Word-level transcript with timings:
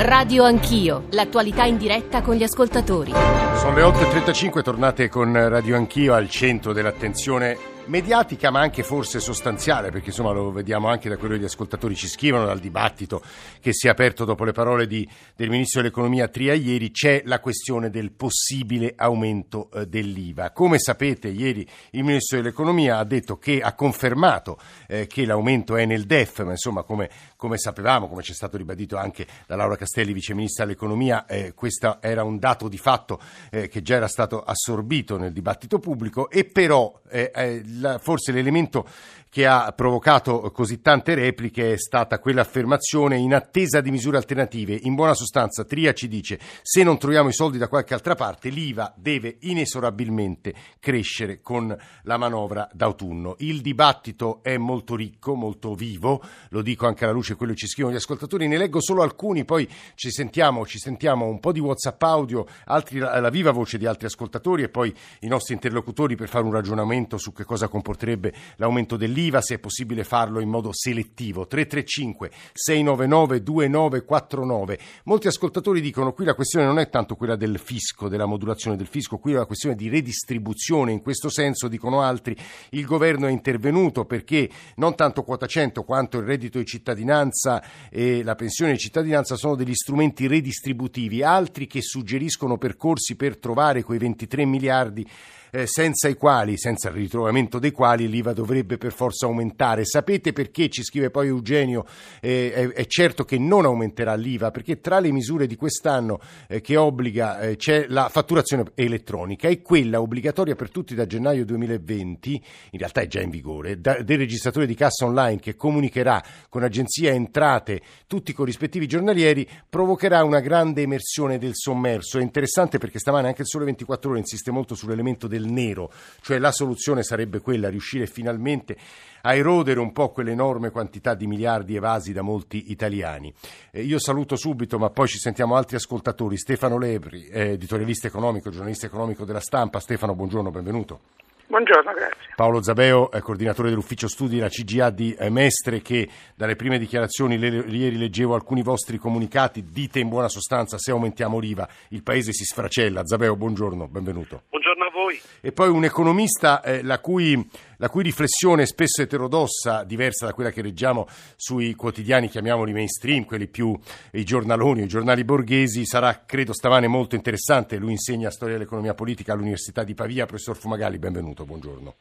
Radio 0.00 0.44
Anch'io, 0.44 1.06
l'attualità 1.10 1.64
in 1.64 1.76
diretta 1.76 2.22
con 2.22 2.36
gli 2.36 2.44
ascoltatori. 2.44 3.10
Sono 3.10 3.74
le 3.74 3.82
8.35, 3.82 4.62
tornate 4.62 5.08
con 5.08 5.32
Radio 5.32 5.74
Anch'io 5.74 6.14
al 6.14 6.30
centro 6.30 6.72
dell'attenzione 6.72 7.58
mediatica 7.88 8.50
ma 8.50 8.60
anche 8.60 8.82
forse 8.82 9.18
sostanziale 9.18 9.90
perché 9.90 10.08
insomma 10.08 10.30
lo 10.32 10.52
vediamo 10.52 10.88
anche 10.88 11.08
da 11.08 11.16
quello 11.16 11.34
che 11.34 11.40
gli 11.40 11.44
ascoltatori 11.44 11.94
ci 11.94 12.06
scrivono 12.06 12.44
dal 12.44 12.58
dibattito 12.58 13.22
che 13.60 13.72
si 13.72 13.86
è 13.86 13.90
aperto 13.90 14.24
dopo 14.24 14.44
le 14.44 14.52
parole 14.52 14.86
di, 14.86 15.08
del 15.34 15.48
Ministro 15.48 15.80
dell'Economia 15.80 16.28
Tria 16.28 16.52
ieri 16.52 16.90
c'è 16.90 17.22
la 17.24 17.40
questione 17.40 17.90
del 17.90 18.12
possibile 18.12 18.92
aumento 18.96 19.70
eh, 19.72 19.86
dell'IVA 19.86 20.50
come 20.50 20.78
sapete 20.78 21.28
ieri 21.28 21.66
il 21.92 22.04
Ministro 22.04 22.36
dell'Economia 22.36 22.98
ha 22.98 23.04
detto 23.04 23.38
che 23.38 23.60
ha 23.60 23.72
confermato 23.72 24.58
eh, 24.86 25.06
che 25.06 25.24
l'aumento 25.24 25.76
è 25.76 25.86
nel 25.86 26.04
DEF 26.04 26.44
ma 26.44 26.50
insomma 26.50 26.82
come, 26.82 27.08
come 27.38 27.56
sapevamo 27.56 28.08
come 28.08 28.22
ci 28.22 28.32
è 28.32 28.34
stato 28.34 28.56
ribadito 28.56 28.96
anche 28.96 29.24
da 29.46 29.54
Laura 29.54 29.76
Castelli 29.76 30.12
Vice 30.12 30.34
Ministra 30.34 30.64
dell'Economia 30.64 31.24
eh, 31.24 31.54
questo 31.54 31.98
era 32.02 32.24
un 32.24 32.40
dato 32.40 32.66
di 32.66 32.78
fatto 32.78 33.20
eh, 33.50 33.68
che 33.68 33.80
già 33.80 33.94
era 33.94 34.08
stato 34.08 34.42
assorbito 34.42 35.16
nel 35.16 35.32
dibattito 35.32 35.78
pubblico 35.78 36.28
e 36.30 36.46
però 36.46 37.00
eh, 37.08 37.30
eh, 37.32 37.62
la, 37.78 37.98
forse 37.98 38.32
l'elemento 38.32 38.88
che 39.30 39.46
ha 39.46 39.72
provocato 39.72 40.50
così 40.52 40.80
tante 40.80 41.14
repliche 41.14 41.74
è 41.74 41.78
stata 41.78 42.18
quell'affermazione 42.18 43.16
in 43.16 43.34
attesa 43.34 43.80
di 43.80 43.90
misure 43.90 44.16
alternative. 44.16 44.78
In 44.82 44.94
buona 44.94 45.14
sostanza, 45.14 45.64
Tria 45.64 45.92
ci 45.92 46.08
dice 46.08 46.38
se 46.62 46.82
non 46.82 46.98
troviamo 46.98 47.28
i 47.28 47.34
soldi 47.34 47.58
da 47.58 47.68
qualche 47.68 47.94
altra 47.94 48.14
parte, 48.14 48.48
l'IVA 48.48 48.92
deve 48.96 49.36
inesorabilmente 49.40 50.54
crescere 50.80 51.40
con 51.40 51.76
la 52.02 52.16
manovra 52.16 52.68
d'autunno. 52.72 53.36
Il 53.40 53.60
dibattito 53.60 54.40
è 54.42 54.56
molto 54.56 54.96
ricco, 54.96 55.34
molto 55.34 55.74
vivo, 55.74 56.22
lo 56.50 56.62
dico 56.62 56.86
anche 56.86 57.04
alla 57.04 57.12
luce 57.12 57.32
di 57.32 57.38
quello 57.38 57.52
che 57.52 57.58
ci 57.58 57.66
scrivono 57.66 57.94
gli 57.94 57.98
ascoltatori, 57.98 58.48
ne 58.48 58.56
leggo 58.56 58.80
solo 58.80 59.02
alcuni, 59.02 59.44
poi 59.44 59.68
ci 59.94 60.10
sentiamo, 60.10 60.64
ci 60.64 60.78
sentiamo 60.78 61.26
un 61.26 61.38
po' 61.38 61.52
di 61.52 61.60
WhatsApp 61.60 62.02
audio, 62.02 62.46
altri, 62.64 62.98
la 62.98 63.30
viva 63.30 63.50
voce 63.50 63.76
di 63.76 63.86
altri 63.86 64.06
ascoltatori 64.06 64.62
e 64.62 64.68
poi 64.68 64.94
i 65.20 65.26
nostri 65.26 65.52
interlocutori 65.54 66.16
per 66.16 66.28
fare 66.28 66.44
un 66.44 66.52
ragionamento 66.52 67.18
su 67.18 67.32
che 67.32 67.44
cosa 67.44 67.68
comporterebbe 67.68 68.32
l'aumento 68.56 68.96
dell'IVA 68.96 69.17
dell'IVA, 69.18 69.40
se 69.40 69.54
è 69.54 69.58
possibile 69.58 70.04
farlo 70.04 70.38
in 70.40 70.48
modo 70.48 70.70
selettivo. 70.72 71.46
335 71.46 72.30
699 72.52 73.42
2949. 73.42 74.78
Molti 75.04 75.26
ascoltatori 75.26 75.80
dicono 75.80 76.12
qui 76.12 76.24
la 76.24 76.34
questione 76.34 76.66
non 76.66 76.78
è 76.78 76.88
tanto 76.88 77.16
quella 77.16 77.36
del 77.36 77.58
fisco, 77.58 78.08
della 78.08 78.26
modulazione 78.26 78.76
del 78.76 78.86
fisco, 78.86 79.18
qui 79.18 79.32
è 79.32 79.36
una 79.36 79.46
questione 79.46 79.74
di 79.74 79.88
redistribuzione. 79.88 80.92
In 80.92 81.02
questo 81.02 81.28
senso, 81.28 81.66
dicono 81.68 82.00
altri, 82.00 82.36
il 82.70 82.84
governo 82.84 83.26
è 83.26 83.30
intervenuto 83.30 84.04
perché 84.04 84.48
non 84.76 84.94
tanto 84.94 85.24
quota 85.24 85.46
100 85.46 85.82
quanto 85.82 86.18
il 86.18 86.24
reddito 86.24 86.58
di 86.58 86.64
cittadinanza 86.64 87.62
e 87.90 88.22
la 88.22 88.36
pensione 88.36 88.72
di 88.72 88.78
cittadinanza 88.78 89.36
sono 89.36 89.56
degli 89.56 89.74
strumenti 89.74 90.26
redistributivi, 90.26 91.22
altri 91.22 91.66
che 91.66 91.82
suggeriscono 91.82 92.56
percorsi 92.56 93.16
per 93.16 93.38
trovare 93.38 93.82
quei 93.82 93.98
23 93.98 94.44
miliardi 94.44 95.06
eh, 95.50 95.66
senza 95.66 96.08
i 96.08 96.14
quali, 96.14 96.56
senza 96.58 96.88
il 96.88 96.94
ritrovamento 96.94 97.58
dei 97.58 97.70
quali 97.70 98.08
l'IVA 98.08 98.32
dovrebbe 98.32 98.78
per 98.78 98.92
forza 98.92 99.26
aumentare. 99.26 99.84
Sapete 99.84 100.32
perché, 100.32 100.68
ci 100.68 100.82
scrive 100.82 101.10
poi 101.10 101.28
Eugenio, 101.28 101.84
eh, 102.20 102.52
è, 102.52 102.68
è, 102.68 102.86
certo 102.86 103.24
che 103.24 103.38
non 103.38 103.64
aumenterà 103.64 104.14
l'IVA, 104.14 104.50
perché 104.50 104.80
tra 104.80 104.98
le 104.98 105.12
misure 105.12 105.46
di 105.46 105.56
quest'anno 105.56 106.20
eh, 106.48 106.60
che 106.60 106.76
obbliga 106.76 107.40
eh, 107.40 107.56
c'è 107.56 107.86
la 107.88 108.08
fatturazione 108.08 108.64
elettronica 108.74 109.48
e 109.48 109.62
quella 109.62 110.00
obbligatoria 110.00 110.54
per 110.54 110.70
tutti 110.70 110.94
da 110.94 111.06
gennaio 111.06 111.44
2020, 111.44 112.42
in 112.70 112.78
realtà 112.78 113.00
è 113.00 113.06
già 113.06 113.20
in 113.20 113.30
vigore, 113.30 113.80
da, 113.80 114.02
del 114.02 114.18
registratore 114.18 114.66
di 114.66 114.74
cassa 114.74 115.04
online 115.04 115.38
che 115.38 115.54
comunicherà 115.54 116.22
con 116.48 116.62
agenzia 116.62 117.12
entrate 117.12 117.80
tutti 118.06 118.30
i 118.30 118.34
corrispettivi 118.34 118.86
giornalieri, 118.86 119.48
provocherà 119.68 120.24
una 120.24 120.40
grande 120.40 120.82
emersione 120.82 121.38
del 121.38 121.52
sommerso. 121.54 122.18
È 122.18 122.22
interessante 122.22 122.78
perché 122.78 122.98
stamane 122.98 123.28
anche 123.28 123.42
il 123.42 123.48
Sole 123.48 123.64
24 123.66 124.10
Ore 124.10 124.18
insiste 124.18 124.50
molto 124.50 124.74
sull'elemento 124.74 125.26
del 125.26 125.37
del 125.38 125.46
nero, 125.46 125.90
cioè 126.20 126.38
la 126.38 126.52
soluzione 126.52 127.02
sarebbe 127.02 127.40
quella, 127.40 127.68
riuscire 127.68 128.06
finalmente 128.06 128.76
a 129.22 129.34
erodere 129.34 129.80
un 129.80 129.92
po' 129.92 130.10
quell'enorme 130.10 130.70
quantità 130.70 131.14
di 131.14 131.26
miliardi 131.26 131.76
evasi 131.76 132.12
da 132.12 132.22
molti 132.22 132.70
italiani. 132.70 133.32
Eh, 133.70 133.82
io 133.82 133.98
saluto 133.98 134.36
subito, 134.36 134.78
ma 134.78 134.90
poi 134.90 135.08
ci 135.08 135.18
sentiamo 135.18 135.56
altri 135.56 135.76
ascoltatori. 135.76 136.36
Stefano 136.36 136.78
Lebri, 136.78 137.26
eh, 137.28 137.50
editorialista 137.50 138.06
economico, 138.06 138.50
giornalista 138.50 138.86
economico 138.86 139.24
della 139.24 139.40
stampa. 139.40 139.80
Stefano, 139.80 140.14
buongiorno, 140.14 140.50
benvenuto. 140.50 141.17
Buongiorno, 141.48 141.92
grazie. 141.94 142.34
Paolo 142.36 142.62
Zabeo, 142.62 143.08
coordinatore 143.22 143.70
dell'ufficio 143.70 144.06
studi 144.06 144.36
della 144.36 144.50
CGA 144.50 144.90
di 144.90 145.14
eh, 145.18 145.30
Mestre, 145.30 145.80
che 145.80 146.06
dalle 146.34 146.56
prime 146.56 146.78
dichiarazioni 146.78 147.38
le, 147.38 147.48
ieri 147.48 147.96
leggevo 147.96 148.34
alcuni 148.34 148.62
vostri 148.62 148.98
comunicati, 148.98 149.64
dite 149.72 149.98
in 149.98 150.10
buona 150.10 150.28
sostanza 150.28 150.76
se 150.76 150.90
aumentiamo 150.90 151.38
l'IVA 151.38 151.66
il 151.88 152.02
paese 152.02 152.32
si 152.32 152.44
sfracella. 152.44 153.06
Zabeo, 153.06 153.34
buongiorno, 153.34 153.88
benvenuto. 153.88 154.42
Buongiorno 154.50 154.84
a 154.84 154.90
voi. 154.92 155.18
E 155.40 155.52
poi 155.52 155.70
un 155.70 155.84
economista 155.84 156.60
eh, 156.60 156.82
la, 156.82 156.98
cui, 156.98 157.48
la, 157.78 157.88
cui, 157.88 158.02
riflessione 158.02 158.62
è 158.62 158.66
spesso 158.66 159.02
eterodossa, 159.02 159.84
diversa 159.84 160.26
da 160.26 160.32
quella 160.32 160.50
che 160.50 160.62
leggiamo 160.62 161.06
sui 161.36 161.74
quotidiani, 161.74 162.28
chiamiamoli 162.28 162.72
mainstream, 162.72 163.24
quelli 163.24 163.46
più 163.46 163.78
i 164.12 164.24
giornaloni, 164.24 164.82
i 164.82 164.88
giornali 164.88 165.22
borghesi, 165.22 165.86
sarà 165.86 166.24
credo 166.26 166.52
stamane 166.52 166.88
molto 166.88 167.14
interessante. 167.14 167.76
Lui 167.76 167.92
insegna 167.92 168.30
storia 168.30 168.56
dell'economia 168.56 168.94
politica 168.94 169.32
all'Università 169.32 169.84
di 169.84 169.94
Pavia, 169.94 170.26
professor 170.26 170.56
Fumagalli, 170.56 170.98
benvenuto 170.98 171.44
buongiorno. 171.44 171.94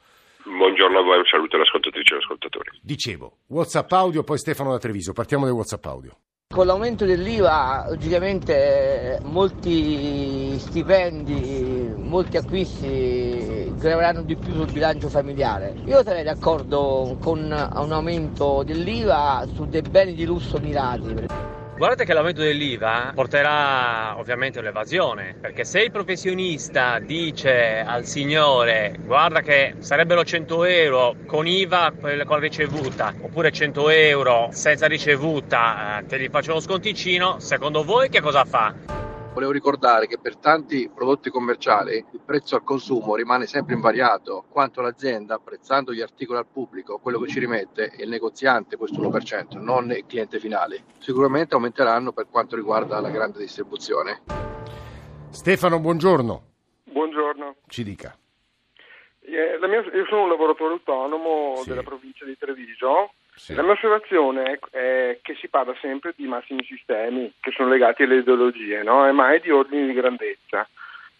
Buongiorno 0.45 0.97
a 0.97 1.03
voi, 1.03 1.17
un 1.17 1.25
saluto 1.25 1.55
alle 1.55 1.66
ascoltatrici 1.66 2.13
e 2.13 2.17
ascoltatori. 2.17 2.69
Dicevo, 2.81 3.37
WhatsApp 3.47 3.91
audio, 3.91 4.23
poi 4.23 4.39
Stefano 4.39 4.71
da 4.71 4.79
Treviso, 4.79 5.13
partiamo 5.13 5.45
dai 5.45 5.53
WhatsApp 5.53 5.85
audio. 5.85 6.17
Con 6.50 6.66
l'aumento 6.66 7.03
dell'IVA, 7.03 7.88
logicamente 7.90 9.19
molti 9.24 10.58
stipendi, 10.58 11.94
molti 11.97 12.38
acquisti 12.38 13.74
graveranno 13.78 14.22
di 14.22 14.38
più 14.38 14.53
sul 14.53 14.72
bilancio 14.72 15.09
familiare. 15.09 15.75
Io 15.88 16.02
sarei 16.03 16.24
d'accordo 16.24 17.18
con 17.19 17.40
un 17.40 17.91
aumento 17.91 18.63
dell'IVA 18.63 19.46
su 19.53 19.66
dei 19.66 19.81
beni 19.81 20.13
di 20.13 20.25
lusso 20.25 20.58
mirati. 20.59 21.25
Guardate 21.77 22.05
che 22.05 22.13
l'aumento 22.13 22.41
dell'IVA 22.41 23.11
porterà 23.13 24.17
ovviamente 24.17 24.57
un'evasione, 24.57 25.35
perché 25.39 25.63
se 25.63 25.81
il 25.81 25.91
professionista 25.91 26.97
dice 26.97 27.83
al 27.85 28.03
signore 28.03 28.95
guarda 29.05 29.41
che 29.41 29.75
sarebbero 29.77 30.23
100 30.23 30.63
euro 30.63 31.16
con 31.27 31.45
IVA 31.45 31.93
con 32.25 32.39
ricevuta, 32.39 33.13
oppure 33.21 33.51
100 33.51 33.89
euro 33.89 34.49
senza 34.51 34.87
ricevuta, 34.87 35.99
eh, 35.99 36.05
te 36.07 36.17
li 36.17 36.29
faccio 36.29 36.49
uno 36.49 36.61
sconticino, 36.61 37.37
secondo 37.37 37.83
voi 37.83 38.09
che 38.09 38.21
cosa 38.21 38.43
fa? 38.43 38.97
Volevo 39.37 39.53
ricordare 39.53 40.07
che 40.07 40.17
per 40.17 40.35
tanti 40.35 40.89
prodotti 40.91 41.29
commerciali 41.29 42.03
il 42.11 42.21
prezzo 42.25 42.55
al 42.55 42.63
consumo 42.63 43.13
rimane 43.13 43.45
sempre 43.45 43.75
invariato, 43.75 44.45
quanto 44.49 44.81
l'azienda, 44.81 45.35
apprezzando 45.35 45.93
gli 45.93 46.01
articoli 46.01 46.39
al 46.39 46.47
pubblico, 46.51 46.97
quello 46.97 47.19
che 47.19 47.27
ci 47.27 47.37
rimette 47.39 47.89
è 47.89 48.01
il 48.01 48.09
negoziante, 48.09 48.77
questo 48.77 48.99
1%, 48.99 49.61
non 49.61 49.91
il 49.91 50.07
cliente 50.07 50.39
finale. 50.39 50.85
Sicuramente 50.97 51.53
aumenteranno 51.53 52.13
per 52.13 52.25
quanto 52.31 52.55
riguarda 52.55 52.99
la 52.99 53.11
grande 53.11 53.37
distribuzione. 53.37 54.23
Stefano, 55.29 55.79
buongiorno. 55.79 56.43
Buongiorno. 56.85 57.57
Ci 57.67 57.83
dica. 57.83 58.17
Eh, 59.19 59.67
mia, 59.67 59.81
io 59.81 60.05
sono 60.09 60.23
un 60.23 60.29
lavoratore 60.29 60.73
autonomo 60.73 61.57
sì. 61.57 61.69
della 61.69 61.83
provincia 61.83 62.25
di 62.25 62.35
Treviso 62.39 63.11
sì. 63.37 63.53
La 63.53 63.61
mia 63.61 63.73
osservazione 63.73 64.59
è 64.71 65.19
che 65.21 65.35
si 65.39 65.47
parla 65.47 65.75
sempre 65.79 66.13
di 66.15 66.25
massimi 66.25 66.63
sistemi 66.63 67.31
che 67.39 67.51
sono 67.51 67.69
legati 67.69 68.03
alle 68.03 68.17
ideologie 68.17 68.81
no? 68.81 69.07
e 69.07 69.11
mai 69.11 69.39
di 69.39 69.51
ordini 69.51 69.85
di 69.85 69.93
grandezza. 69.93 70.67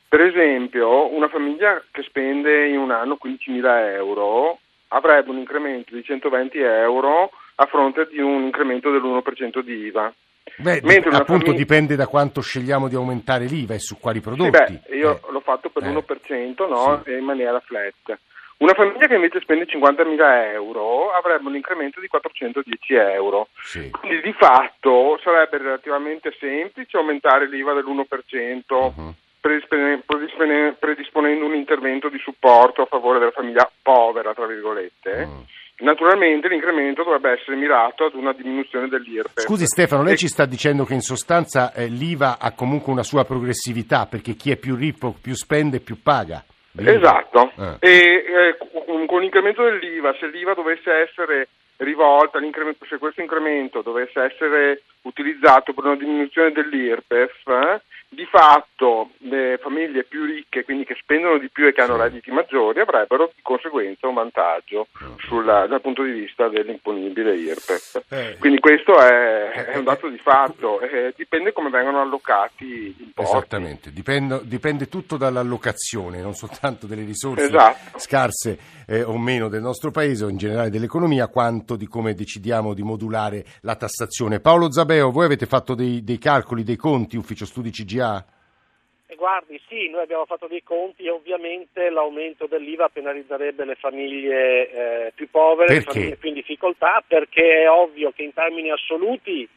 Per 0.10 0.22
esempio, 0.22 1.14
una 1.14 1.28
famiglia 1.28 1.84
che 1.92 2.02
spende 2.02 2.70
in 2.70 2.80
un 2.80 2.92
anno 2.92 3.18
15.000 3.24 3.94
euro 3.94 4.60
avrebbe 4.90 5.30
un 5.30 5.38
incremento 5.38 5.94
di 5.94 6.04
120 6.04 6.58
euro 6.60 7.30
a 7.56 7.66
fronte 7.66 8.08
di 8.10 8.20
un 8.20 8.44
incremento 8.44 8.90
dell'1% 8.90 9.60
di 9.60 9.74
IVA. 9.86 10.14
Beh, 10.56 10.78
appunto 10.78 11.24
famiglia... 11.26 11.54
dipende 11.54 11.96
da 11.96 12.08
quanto 12.08 12.42
scegliamo 12.42 12.88
di 12.88 12.96
aumentare 12.96 13.46
l'IVA 13.46 13.76
e 13.76 13.80
su 13.80 13.98
quali 14.00 14.22
prodotti. 14.22 14.66
Sì, 14.66 14.80
beh, 14.90 14.96
io 14.96 15.18
eh. 15.18 15.32
l'ho 15.32 15.42
fatto 15.42 15.70
per 15.70 15.84
eh. 15.84 15.92
l'1% 15.92 16.68
no? 16.68 17.02
sì. 17.04 17.12
in 17.12 17.24
maniera 17.24 17.60
flat. 17.60 18.18
Una 18.58 18.74
famiglia 18.74 19.06
che 19.06 19.16
invece 19.16 19.40
spende 19.42 19.66
50.000 19.66 20.54
euro 20.54 21.12
avrebbe 21.12 21.48
un 21.48 21.56
incremento 21.56 22.00
di 22.00 22.08
410 22.08 22.96
euro. 22.96 23.50
Sì. 23.62 23.92
Quindi 23.92 24.22
di 24.22 24.34
fatto 24.34 25.20
sarebbe 25.22 25.60
relativamente 25.60 26.36
semplice 26.40 26.98
aumentare 26.98 27.48
l'IVA 27.48 27.74
dell'1%. 27.74 28.62
Uh-huh. 28.70 29.14
Predisponendo 29.40 31.46
un 31.46 31.54
intervento 31.54 32.10
di 32.10 32.18
supporto 32.18 32.82
a 32.82 32.86
favore 32.86 33.20
della 33.20 33.32
famiglia 33.32 33.72
povera, 33.82 34.34
tra 34.34 34.46
virgolette, 34.46 35.22
uh-huh. 35.22 35.46
Naturalmente 35.80 36.48
l'incremento 36.48 37.04
dovrebbe 37.04 37.40
essere 37.40 37.56
mirato 37.56 38.06
ad 38.06 38.16
una 38.16 38.34
diminuzione 38.34 38.88
dell'IRPEF. 38.88 39.46
Scusi 39.46 39.68
Stefano, 39.68 40.02
lei 40.02 40.14
e... 40.14 40.18
ci 40.18 40.28
sta 40.28 40.48
dicendo 40.48 40.86
che 40.86 40.96
in 40.96 41.02
sostanza 41.02 41.72
eh, 41.72 41.86
l'IVA 41.86 42.40
ha 42.40 42.52
comunque 42.54 42.92
una 42.92 43.04
sua 43.04 43.26
progressività 43.26 44.08
perché 44.08 44.34
chi 44.34 44.50
è 44.50 44.56
più 44.56 44.76
ricco 44.76 45.14
più 45.22 45.36
spende 45.36 45.80
più 45.80 46.02
paga. 46.02 46.44
Esatto, 46.76 47.52
eh. 47.58 47.78
e 47.80 48.26
eh, 48.28 48.58
con 49.06 49.22
l'incremento 49.22 49.64
dell'IVA, 49.64 50.16
se 50.20 50.28
l'IVA 50.28 50.54
dovesse 50.54 50.92
essere 50.92 51.48
rivolta, 51.78 52.40
se 52.90 52.98
questo 52.98 53.22
incremento 53.22 53.82
dovesse 53.82 54.22
essere 54.22 54.82
utilizzato 55.04 55.74
per 55.74 55.86
una 55.86 55.96
diminuzione 55.96 56.52
dell'IRPEF, 56.52 57.48
eh, 57.48 57.82
di 58.10 58.26
fatto 58.26 59.12
le 59.28 59.60
famiglie 59.62 60.04
più 60.04 60.26
ricche, 60.26 60.64
quindi 60.64 60.86
che 60.86 60.96
spendono 61.00 61.38
di 61.38 61.50
più 61.50 61.68
e 61.68 61.74
che 61.74 61.82
hanno 61.82 61.98
redditi 61.98 62.32
maggiori, 62.32 62.80
avrebbero 62.80 63.32
di 63.36 63.42
conseguenza 63.42 64.08
un 64.08 64.16
vantaggio 64.16 64.88
sulla, 65.18 65.68
dal 65.68 65.82
punto 65.82 66.04
di 66.04 66.12
vista 66.12 66.48
dell'imponibile 66.48 67.36
IRPEF. 67.36 68.04
Eh. 68.10 68.36
Quindi 68.40 68.60
questo 68.60 69.00
è, 69.00 69.52
è, 69.52 69.78
un 69.78 69.84
dato 69.84 70.10
di 70.10 70.18
fatto, 70.18 70.80
eh, 70.80 71.14
dipende 71.16 71.54
come 71.54 71.70
vengono 71.70 72.02
allocati 72.02 72.66
gli 72.66 73.04
importi. 73.04 73.30
Esattamente, 73.30 73.92
dipende, 73.92 74.42
dipende 74.44 74.88
tutto 74.88 75.18
dall'allocazione, 75.18 76.22
non 76.22 76.34
soltanto 76.34 76.88
delle 76.88 77.04
risorse 77.04 77.46
esatto. 77.46 78.00
scarse 78.00 78.58
eh, 78.88 79.04
o 79.04 79.18
meno 79.18 79.50
del 79.50 79.62
nostro 79.62 79.92
paese 79.92 80.26
o 80.26 80.30
in 80.30 80.38
generale 80.38 80.70
dell'economia, 80.70 81.28
quanto 81.28 81.76
di 81.76 81.88
come 81.88 82.14
decidiamo 82.14 82.74
di 82.74 82.84
modulare 82.84 83.46
la 83.62 83.76
tassazione. 83.76 84.40
Paolo 84.40 84.72
Zabeo, 84.72 85.12
voi 85.12 85.26
avete 85.26 85.46
fatto 85.46 85.76
dei, 85.76 86.04
dei 86.04 86.18
calcoli, 86.18 86.64
dei 86.64 86.76
conti, 86.76 87.18
ufficio 87.18 87.46
studi 87.46 87.72
CGA? 87.72 88.26
Guardi, 89.16 89.60
sì, 89.68 89.90
noi 89.90 90.02
abbiamo 90.02 90.26
fatto 90.26 90.48
dei 90.48 90.64
conti 90.64 91.04
e 91.04 91.10
ovviamente 91.10 91.90
l'aumento 91.90 92.46
dell'IVA 92.46 92.90
penalizzerebbe 92.90 93.64
le 93.64 93.76
famiglie 93.76 94.70
eh, 94.70 95.12
più 95.16 95.30
povere, 95.30 95.76
perché? 95.76 95.86
le 95.86 95.92
famiglie 95.92 96.16
più 96.18 96.30
in 96.30 96.36
difficoltà, 96.36 97.04
perché 97.08 97.64
è 97.64 97.70
ovvio 97.70 98.12
che 98.12 98.24
in 98.24 98.34
termini 98.34 98.70
assoluti 98.70 99.48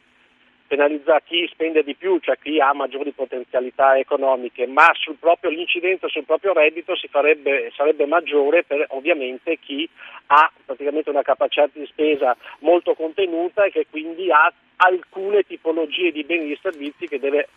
penalizza 0.71 1.19
chi 1.19 1.45
spende 1.51 1.83
di 1.83 1.95
più, 1.95 2.17
cioè 2.19 2.37
chi 2.41 2.61
ha 2.61 2.71
maggiori 2.71 3.11
potenzialità 3.11 3.97
economiche, 3.97 4.67
ma 4.67 4.89
sul 4.93 5.17
proprio, 5.19 5.49
l'incidenza 5.49 6.07
sul 6.07 6.23
proprio 6.23 6.53
reddito 6.53 6.93
farebbe, 7.09 7.73
sarebbe 7.75 8.05
maggiore 8.05 8.63
per 8.63 8.85
ovviamente 8.91 9.59
chi 9.59 9.87
ha 10.27 10.49
praticamente 10.65 11.09
una 11.09 11.23
capacità 11.23 11.69
di 11.73 11.85
spesa 11.87 12.37
molto 12.59 12.93
contenuta 12.93 13.65
e 13.65 13.71
che 13.71 13.85
quindi 13.89 14.31
ha 14.31 14.49
alcune 14.77 15.43
tipologie 15.43 16.13
di 16.13 16.23
beni 16.23 16.53
e 16.53 16.59
servizi 16.61 17.05
che 17.05 17.19
deve 17.19 17.49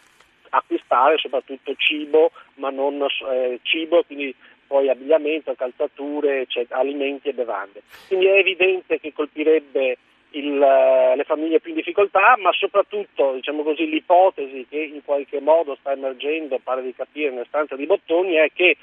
acquistare, 0.56 1.18
soprattutto 1.18 1.74
cibo, 1.76 2.30
ma 2.54 2.70
non 2.70 3.00
eh, 3.02 3.58
cibo, 3.62 4.02
quindi 4.04 4.34
poi 4.66 4.88
abbigliamento, 4.88 5.54
calzature, 5.54 6.40
eccetera, 6.40 6.80
alimenti 6.80 7.28
e 7.28 7.34
bevande. 7.34 7.82
Quindi 8.08 8.26
è 8.26 8.38
evidente 8.38 8.98
che 8.98 9.12
colpirebbe 9.12 9.98
il, 10.30 10.60
eh, 10.60 11.16
le 11.16 11.24
famiglie 11.24 11.60
più 11.60 11.70
in 11.70 11.76
difficoltà, 11.76 12.36
ma 12.38 12.50
soprattutto 12.52 13.34
diciamo 13.34 13.62
così, 13.62 13.88
l'ipotesi 13.88 14.66
che 14.68 14.78
in 14.78 15.04
qualche 15.04 15.40
modo 15.40 15.76
sta 15.78 15.92
emergendo, 15.92 16.58
pare 16.62 16.82
di 16.82 16.94
capire 16.94 17.30
nella 17.30 17.44
stanza 17.46 17.76
di 17.76 17.86
Bottoni, 17.86 18.34
è 18.34 18.50
che 18.52 18.76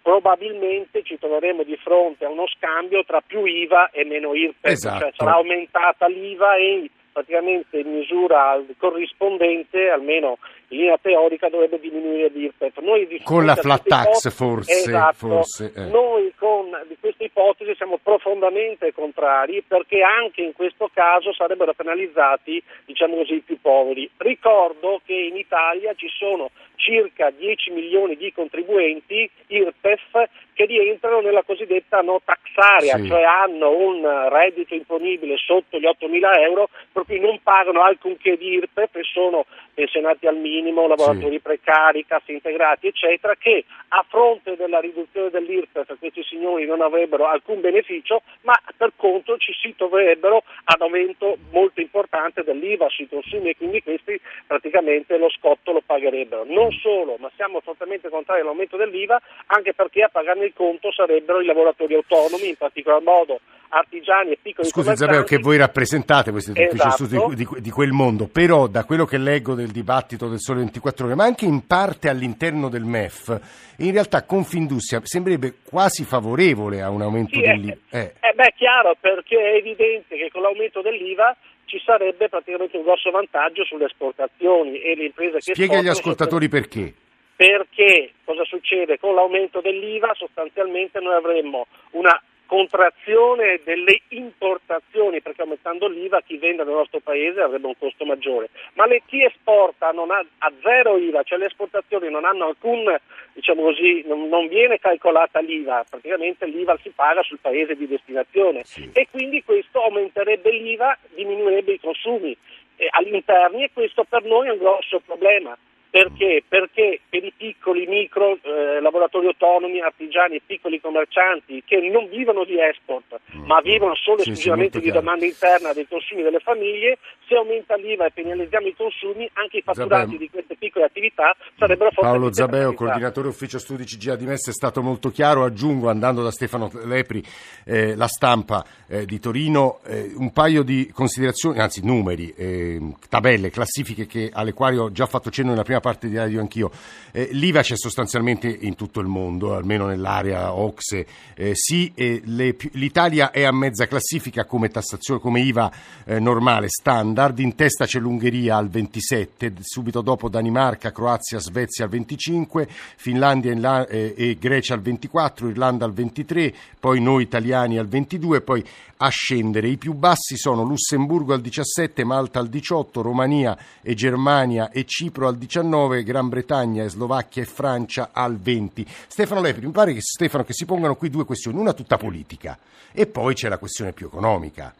probabilmente 0.00 1.02
ci 1.02 1.18
troveremo 1.18 1.62
di 1.62 1.76
fronte 1.76 2.26
a 2.26 2.28
uno 2.28 2.46
scambio 2.46 3.04
tra 3.04 3.22
più 3.22 3.44
IVA 3.44 3.90
e 3.90 4.04
meno 4.04 4.34
IRPEF, 4.34 4.72
esatto. 4.72 5.00
cioè 5.00 5.12
sarà 5.14 5.34
aumentata 5.34 6.06
l'IVA 6.08 6.56
e 6.56 6.90
praticamente 7.14 7.78
in 7.78 7.92
misura 7.94 8.60
corrispondente, 8.76 9.88
almeno 9.88 10.38
in 10.68 10.78
linea 10.78 10.98
teorica, 11.00 11.48
dovrebbe 11.48 11.78
diminuire 11.78 12.28
l'IRPEF. 12.28 12.80
con 13.22 13.46
la 13.46 13.54
flat 13.54 13.86
tax 13.86 14.34
forse. 14.34 14.72
esatto, 14.72 15.14
forse 15.14 15.72
eh. 15.76 15.84
Noi 15.84 16.32
con 16.36 16.70
queste 16.98 17.24
ipotesi 17.24 17.72
siamo 17.76 17.98
profondamente 18.02 18.92
contrari 18.92 19.62
perché 19.62 20.02
anche 20.02 20.42
in 20.42 20.52
questo 20.54 20.90
caso 20.92 21.32
sarebbero 21.32 21.72
penalizzati 21.72 22.60
diciamo 22.84 23.14
così, 23.16 23.34
i 23.34 23.40
più 23.40 23.60
poveri. 23.60 24.10
Ricordo 24.16 25.00
che 25.06 25.14
in 25.14 25.36
Italia 25.36 25.94
ci 25.94 26.08
sono 26.08 26.50
circa 26.84 27.30
10 27.30 27.70
milioni 27.70 28.14
di 28.16 28.30
contribuenti 28.30 29.28
IRPEF 29.46 30.28
che 30.52 30.66
rientrano 30.66 31.20
nella 31.20 31.42
cosiddetta 31.42 32.00
no 32.02 32.20
tax 32.24 32.38
area, 32.54 32.96
sì. 32.96 33.08
cioè 33.08 33.22
hanno 33.22 33.70
un 33.70 34.28
reddito 34.30 34.74
imponibile 34.74 35.36
sotto 35.36 35.78
gli 35.78 35.86
8 35.86 36.08
mila 36.08 36.38
euro, 36.40 36.68
per 36.92 37.04
cui 37.04 37.18
non 37.18 37.40
pagano 37.42 37.82
alcunché 37.82 38.36
di 38.36 38.52
IRPEF 38.52 38.96
e 38.96 39.02
sono 39.02 39.46
pensionati 39.72 40.26
al 40.26 40.36
minimo, 40.36 40.86
lavoratori 40.86 41.36
sì. 41.36 41.40
precari, 41.40 42.06
casse 42.06 42.32
integrati, 42.32 42.86
eccetera, 42.86 43.34
che 43.34 43.64
a 43.88 44.04
fronte 44.08 44.54
della 44.54 44.78
riduzione 44.78 45.30
dell'IRPEF 45.30 45.98
questi 45.98 46.22
signori 46.22 46.66
non 46.66 46.82
avrebbero 46.82 47.26
alcun 47.26 47.60
beneficio, 47.60 48.22
ma 48.42 48.54
per 48.76 48.92
contro 48.94 49.38
ci 49.38 49.52
si 49.54 49.74
troverebbero 49.74 50.44
ad 50.64 50.80
aumento 50.80 51.38
molto 51.50 51.80
importante 51.80 52.44
dell'IVA 52.44 52.88
sui 52.90 53.08
consumi 53.08 53.50
e 53.50 53.56
quindi 53.56 53.82
questi 53.82 54.20
praticamente 54.46 55.16
lo 55.16 55.30
scotto 55.30 55.72
lo 55.72 55.82
pagherebbero. 55.84 56.44
Non 56.46 56.70
solo, 56.80 57.16
ma 57.18 57.30
siamo 57.36 57.60
fortemente 57.60 58.08
contrari 58.08 58.40
all'aumento 58.40 58.76
dell'IVA 58.76 59.20
anche 59.46 59.74
perché 59.74 60.02
a 60.02 60.08
pagarne 60.08 60.46
il 60.46 60.52
conto 60.54 60.92
sarebbero 60.92 61.40
i 61.40 61.46
lavoratori 61.46 61.94
autonomi, 61.94 62.48
in 62.48 62.56
particolar 62.56 63.02
modo 63.02 63.40
artigiani 63.74 64.32
e 64.32 64.38
piccoli 64.40 64.68
Scusi 64.68 64.96
Zabeo 64.96 65.24
che 65.24 65.38
voi 65.38 65.56
rappresentate 65.56 66.30
questo 66.30 66.52
esatto. 66.54 67.06
di, 67.06 67.34
di, 67.34 67.48
di, 67.60 67.70
quel 67.70 67.90
mondo, 67.90 68.28
però 68.28 68.66
da 68.68 68.84
quello 68.84 69.04
che 69.04 69.18
leggo 69.18 69.54
del 69.54 69.70
dibattito 69.70 70.28
del 70.28 70.38
Sole 70.38 70.60
24 70.60 71.06
Ore, 71.06 71.14
ma 71.14 71.24
anche 71.24 71.44
in 71.44 71.66
parte 71.66 72.08
all'interno 72.08 72.68
del 72.68 72.84
MEF, 72.84 73.74
in 73.78 73.92
realtà 73.92 74.24
Confindustria 74.24 75.00
sembrerebbe 75.02 75.56
quasi 75.68 76.04
favorevole 76.04 76.82
a 76.82 76.90
un 76.90 77.02
aumento 77.02 77.34
sì, 77.34 77.40
dell'IVA. 77.40 77.76
Eh, 77.90 78.12
eh. 78.20 78.32
beh, 78.34 78.54
chiaro, 78.56 78.96
perché 79.00 79.36
è 79.36 79.56
evidente 79.56 80.16
che 80.16 80.30
con 80.30 80.42
l'aumento 80.42 80.80
dell'IVA 80.80 81.36
ci 81.74 81.82
sarebbe 81.84 82.28
praticamente 82.28 82.76
un 82.76 82.84
grosso 82.84 83.10
vantaggio 83.10 83.64
sulle 83.64 83.86
esportazioni 83.86 84.78
e 84.78 84.94
le 84.94 85.06
imprese 85.06 85.38
che 85.38 85.54
Spieghi 85.54 85.74
agli 85.74 85.88
ascoltatori 85.88 86.48
perché. 86.48 86.94
Perché 87.34 88.12
cosa 88.24 88.44
succede? 88.44 88.96
Con 89.00 89.16
l'aumento 89.16 89.60
dell'IVA 89.60 90.14
sostanzialmente 90.14 91.00
noi 91.00 91.14
avremmo 91.14 91.66
una 91.92 92.14
contrazione 92.46 93.60
delle 93.64 94.00
importazioni, 94.08 95.20
perché 95.20 95.42
aumentando 95.42 95.88
l'IVA 95.88 96.22
chi 96.22 96.36
vende 96.36 96.64
nel 96.64 96.74
nostro 96.74 97.00
paese 97.00 97.40
avrebbe 97.40 97.66
un 97.66 97.78
costo 97.78 98.04
maggiore, 98.04 98.50
ma 98.74 98.86
le, 98.86 99.02
chi 99.06 99.24
esporta 99.24 99.90
non 99.90 100.10
ha, 100.10 100.24
a 100.38 100.52
zero 100.62 100.96
IVA, 100.96 101.22
cioè 101.22 101.38
le 101.38 101.46
esportazioni 101.46 102.10
non 102.10 102.24
hanno 102.24 102.46
alcun, 102.46 102.94
diciamo 103.32 103.62
così, 103.62 104.02
non, 104.06 104.28
non 104.28 104.48
viene 104.48 104.78
calcolata 104.78 105.40
l'IVA, 105.40 105.84
praticamente 105.88 106.46
l'IVA 106.46 106.78
si 106.82 106.90
paga 106.90 107.22
sul 107.22 107.38
paese 107.40 107.74
di 107.74 107.86
destinazione 107.86 108.64
sì. 108.64 108.90
e 108.92 109.08
quindi 109.10 109.42
questo 109.42 109.82
aumenterebbe 109.82 110.50
l'IVA, 110.50 110.98
diminuirebbe 111.14 111.72
i 111.72 111.80
consumi 111.80 112.36
eh, 112.76 112.88
all'interno 112.90 113.58
e 113.58 113.70
questo 113.72 114.04
per 114.04 114.24
noi 114.24 114.48
è 114.48 114.52
un 114.52 114.58
grosso 114.58 115.00
problema. 115.00 115.56
Perché? 115.94 116.42
Perché 116.48 116.98
per 117.08 117.22
i 117.22 117.32
piccoli 117.36 117.86
micro 117.86 118.36
eh, 118.42 118.80
lavoratori 118.80 119.28
autonomi, 119.28 119.80
artigiani 119.80 120.34
e 120.34 120.42
piccoli 120.44 120.80
commercianti 120.80 121.62
che 121.64 121.78
non 121.88 122.08
vivono 122.08 122.42
di 122.44 122.58
export 122.58 123.20
mm. 123.36 123.44
ma 123.44 123.60
vivono 123.60 123.94
solo 123.94 124.18
e 124.18 124.22
sì, 124.24 124.30
esclusivamente 124.30 124.78
sì, 124.80 124.86
di 124.86 124.90
domanda 124.90 125.24
interna 125.24 125.72
dei 125.72 125.86
consumi 125.86 126.22
delle 126.22 126.40
famiglie, 126.40 126.98
se 127.28 127.36
aumenta 127.36 127.76
l'IVA 127.76 128.06
e 128.06 128.10
penalizziamo 128.10 128.66
i 128.66 128.74
consumi, 128.74 129.30
anche 129.34 129.58
i 129.58 129.62
fatturati 129.62 130.02
Zabeo. 130.02 130.18
di 130.18 130.30
queste 130.30 130.56
piccole 130.56 130.86
attività 130.86 131.32
sarebbero 131.56 131.90
fortemente 131.90 132.18
Paolo 132.18 132.32
Zabeo, 132.32 132.74
coordinatore 132.74 133.28
ufficio 133.28 133.60
studi 133.60 133.84
CGA 133.84 134.16
di 134.16 134.26
Mestre, 134.26 134.50
è 134.50 134.54
stato 134.54 134.82
molto 134.82 135.10
chiaro. 135.10 135.44
Aggiungo, 135.44 135.90
andando 135.90 136.24
da 136.24 136.32
Stefano 136.32 136.72
Lepri, 136.86 137.22
eh, 137.64 137.94
la 137.94 138.08
stampa 138.08 138.64
eh, 138.88 139.04
di 139.04 139.20
Torino, 139.20 139.78
eh, 139.86 140.10
un 140.16 140.32
paio 140.32 140.64
di 140.64 140.90
considerazioni, 140.92 141.60
anzi 141.60 141.84
numeri, 141.84 142.34
eh, 142.36 142.80
tabelle, 143.08 143.50
classifiche 143.50 144.06
che, 144.06 144.30
alle 144.32 144.52
quali 144.52 144.76
ho 144.76 144.90
già 144.90 145.06
fatto 145.06 145.30
cenno 145.30 145.50
nella 145.50 145.62
prima 145.62 145.82
parte 145.84 146.08
di 146.08 146.16
radio 146.16 146.40
anch'io. 146.40 146.70
Eh, 147.12 147.28
L'IVA 147.32 147.60
c'è 147.60 147.76
sostanzialmente 147.76 148.48
in 148.48 148.74
tutto 148.74 149.00
il 149.00 149.06
mondo, 149.06 149.54
almeno 149.54 149.84
nell'area 149.84 150.54
OXE. 150.54 151.06
Eh, 151.34 151.50
sì, 151.54 151.92
eh, 151.94 152.22
le, 152.24 152.56
l'Italia 152.72 153.30
è 153.30 153.42
a 153.42 153.52
mezza 153.52 153.86
classifica 153.86 154.46
come 154.46 154.70
tassazione, 154.70 155.20
come 155.20 155.42
IVA 155.42 155.70
eh, 156.06 156.18
normale, 156.18 156.68
standard. 156.68 157.38
In 157.38 157.54
testa 157.54 157.84
c'è 157.84 157.98
l'Ungheria 157.98 158.56
al 158.56 158.70
27, 158.70 159.52
subito 159.60 160.00
dopo 160.00 160.30
Danimarca, 160.30 160.90
Croazia, 160.90 161.38
Svezia 161.38 161.84
al 161.84 161.90
25, 161.90 162.66
Finlandia 162.96 163.86
e, 163.86 164.14
e 164.16 164.38
Grecia 164.40 164.72
al 164.72 164.80
24, 164.80 165.50
Irlanda 165.50 165.84
al 165.84 165.92
23, 165.92 166.54
poi 166.80 167.02
noi 167.02 167.24
italiani 167.24 167.76
al 167.76 167.88
22, 167.88 168.40
poi 168.40 168.64
a 168.96 169.08
scendere. 169.08 169.68
I 169.68 169.76
più 169.76 169.92
bassi 169.92 170.36
sono 170.36 170.62
Lussemburgo 170.62 171.34
al 171.34 171.40
17, 171.40 172.04
Malta 172.04 172.38
al 172.38 172.48
18, 172.48 173.02
Romania 173.02 173.56
e 173.82 173.94
Germania 173.94 174.70
e 174.70 174.84
Cipro 174.86 175.28
al 175.28 175.36
19, 175.36 175.72
Gran 176.02 176.28
Bretagna 176.28 176.86
Slovacchia 176.86 177.42
e 177.42 177.46
Francia 177.46 178.10
al 178.12 178.38
20. 178.38 178.84
Stefano 178.86 179.40
Lepri, 179.40 179.66
mi 179.66 179.72
pare 179.72 179.92
che, 179.92 180.00
Stefano, 180.00 180.44
che 180.44 180.52
si 180.52 180.64
pongano 180.64 180.94
qui 180.94 181.10
due 181.10 181.24
questioni, 181.24 181.58
una 181.58 181.72
tutta 181.72 181.96
politica 181.96 182.56
e 182.92 183.06
poi 183.06 183.34
c'è 183.34 183.48
la 183.48 183.58
questione 183.58 183.92
più 183.92 184.06
economica. 184.06 184.72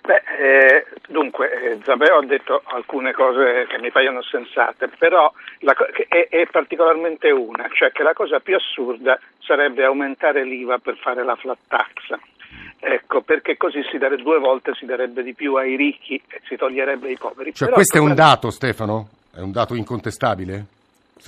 Beh, 0.00 0.22
eh, 0.38 0.86
dunque, 1.08 1.50
eh, 1.50 1.78
Zabeo 1.82 2.18
ha 2.18 2.24
detto 2.26 2.60
alcune 2.64 3.12
cose 3.12 3.66
che 3.68 3.78
mi 3.78 3.90
paiono 3.90 4.22
sensate, 4.22 4.88
però 4.98 5.32
la, 5.60 5.74
è, 6.08 6.28
è, 6.28 6.46
particolarmente 6.46 7.30
una, 7.30 7.68
cioè 7.72 7.90
che 7.90 8.02
la 8.02 8.12
cosa 8.12 8.40
più 8.40 8.54
assurda 8.54 9.18
sarebbe 9.38 9.82
aumentare 9.84 10.44
l'IVA 10.44 10.78
per 10.78 10.96
fare 10.98 11.24
la 11.24 11.36
flat 11.36 11.58
tax. 11.68 12.18
Ecco, 12.86 13.22
perché 13.22 13.56
così 13.56 13.82
si 13.90 13.96
darebbe 13.96 14.22
due 14.22 14.38
volte 14.38 14.74
si 14.74 14.84
darebbe 14.84 15.22
di 15.22 15.32
più 15.32 15.54
ai 15.54 15.74
ricchi 15.74 16.20
e 16.28 16.40
si 16.46 16.54
toglierebbe 16.56 17.08
ai 17.08 17.16
poveri. 17.16 17.54
Cioè, 17.54 17.68
però 17.68 17.74
questo 17.76 17.96
è 17.96 18.00
un 18.00 18.14
dato, 18.14 18.50
Stefano? 18.50 19.08
È 19.34 19.40
un 19.40 19.52
dato 19.52 19.74
incontestabile? 19.74 20.66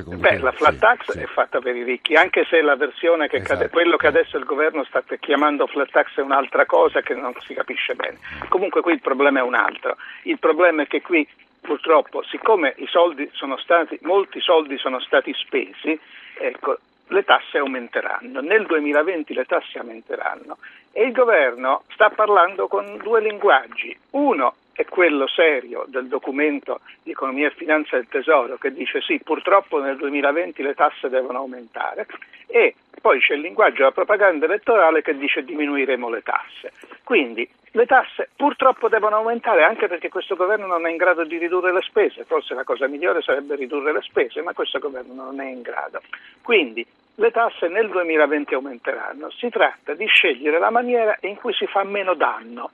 Beh, 0.04 0.28
te? 0.28 0.38
la 0.38 0.52
flat 0.52 0.74
Sì, 0.74 0.78
tax 0.78 1.10
sì. 1.12 1.18
è 1.20 1.24
fatta 1.24 1.60
per 1.60 1.74
i 1.74 1.82
ricchi, 1.82 2.14
anche 2.14 2.44
se 2.50 2.60
la 2.60 2.76
versione 2.76 3.28
che 3.28 3.36
Esatto. 3.36 3.54
cade- 3.54 3.70
quello 3.70 3.96
che 3.96 4.06
adesso 4.06 4.36
il 4.36 4.44
governo 4.44 4.84
sta 4.84 5.02
chiamando 5.18 5.66
flat 5.66 5.88
tax 5.90 6.16
è 6.16 6.20
un'altra 6.20 6.66
cosa 6.66 7.00
che 7.00 7.14
non 7.14 7.32
si 7.46 7.54
capisce 7.54 7.94
bene. 7.94 8.18
Comunque 8.50 8.82
qui 8.82 8.92
il 8.92 9.00
problema 9.00 9.38
è 9.38 9.42
un 9.42 9.54
altro. 9.54 9.96
Il 10.24 10.38
problema 10.38 10.82
è 10.82 10.86
che 10.86 11.00
qui 11.00 11.26
purtroppo, 11.62 12.22
siccome 12.24 12.74
i 12.76 12.86
soldi 12.88 13.30
sono 13.32 13.56
stati, 13.56 13.98
molti 14.02 14.40
soldi 14.40 14.76
sono 14.76 15.00
stati 15.00 15.32
spesi, 15.32 15.98
ecco, 16.38 16.78
le 17.08 17.24
tasse 17.24 17.58
aumenteranno. 17.58 18.40
Nel 18.40 18.66
2020 18.66 19.34
le 19.34 19.44
tasse 19.44 19.78
aumenteranno 19.78 20.58
e 20.92 21.04
il 21.04 21.12
governo 21.12 21.82
sta 21.92 22.10
parlando 22.10 22.68
con 22.68 22.98
due 23.02 23.20
linguaggi. 23.20 23.96
Uno 24.10 24.54
è 24.72 24.84
quello 24.84 25.26
serio 25.26 25.84
del 25.88 26.06
documento 26.06 26.80
di 27.02 27.12
economia 27.12 27.48
e 27.48 27.52
finanza 27.52 27.96
del 27.96 28.08
Tesoro 28.08 28.56
che 28.56 28.72
dice 28.72 29.00
sì, 29.00 29.20
purtroppo 29.22 29.80
nel 29.80 29.96
2020 29.96 30.62
le 30.62 30.74
tasse 30.74 31.08
devono 31.08 31.38
aumentare 31.38 32.06
e 32.46 32.74
poi 33.00 33.20
c'è 33.20 33.34
il 33.34 33.40
linguaggio 33.40 33.78
della 33.78 33.92
propaganda 33.92 34.44
elettorale 34.44 35.00
che 35.00 35.16
dice 35.16 35.44
diminuiremo 35.44 36.10
le 36.10 36.22
tasse. 36.22 36.72
Quindi 37.04 37.48
le 37.76 37.84
tasse 37.84 38.30
purtroppo 38.34 38.88
devono 38.88 39.16
aumentare 39.16 39.62
anche 39.62 39.86
perché 39.86 40.08
questo 40.08 40.34
governo 40.34 40.66
non 40.66 40.86
è 40.86 40.90
in 40.90 40.96
grado 40.96 41.24
di 41.24 41.36
ridurre 41.36 41.74
le 41.74 41.82
spese, 41.82 42.24
forse 42.24 42.54
la 42.54 42.64
cosa 42.64 42.88
migliore 42.88 43.20
sarebbe 43.20 43.54
ridurre 43.54 43.92
le 43.92 44.00
spese, 44.00 44.40
ma 44.40 44.54
questo 44.54 44.78
governo 44.78 45.24
non 45.24 45.40
è 45.40 45.50
in 45.50 45.60
grado. 45.60 46.00
Quindi 46.40 46.84
le 47.16 47.30
tasse 47.30 47.68
nel 47.68 47.90
2020 47.90 48.54
aumenteranno, 48.54 49.30
si 49.30 49.50
tratta 49.50 49.92
di 49.92 50.06
scegliere 50.06 50.58
la 50.58 50.70
maniera 50.70 51.18
in 51.20 51.36
cui 51.36 51.52
si 51.52 51.66
fa 51.66 51.84
meno 51.84 52.14
danno. 52.14 52.70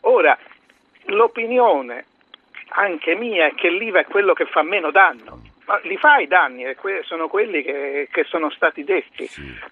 Ora, 0.00 0.36
l'opinione 1.06 2.04
anche 2.68 3.14
mia 3.14 3.46
è 3.46 3.54
che 3.54 3.70
l'IVA 3.70 4.00
è 4.00 4.04
quello 4.04 4.34
che 4.34 4.44
fa 4.44 4.62
meno 4.62 4.90
danno, 4.90 5.40
ma 5.64 5.80
li 5.84 5.96
fa 5.96 6.18
i 6.18 6.26
danni, 6.26 6.76
sono 7.04 7.28
quelli 7.28 7.62
che, 7.62 8.08
che 8.10 8.24
sono 8.24 8.50
stati 8.50 8.84
detti, 8.84 9.26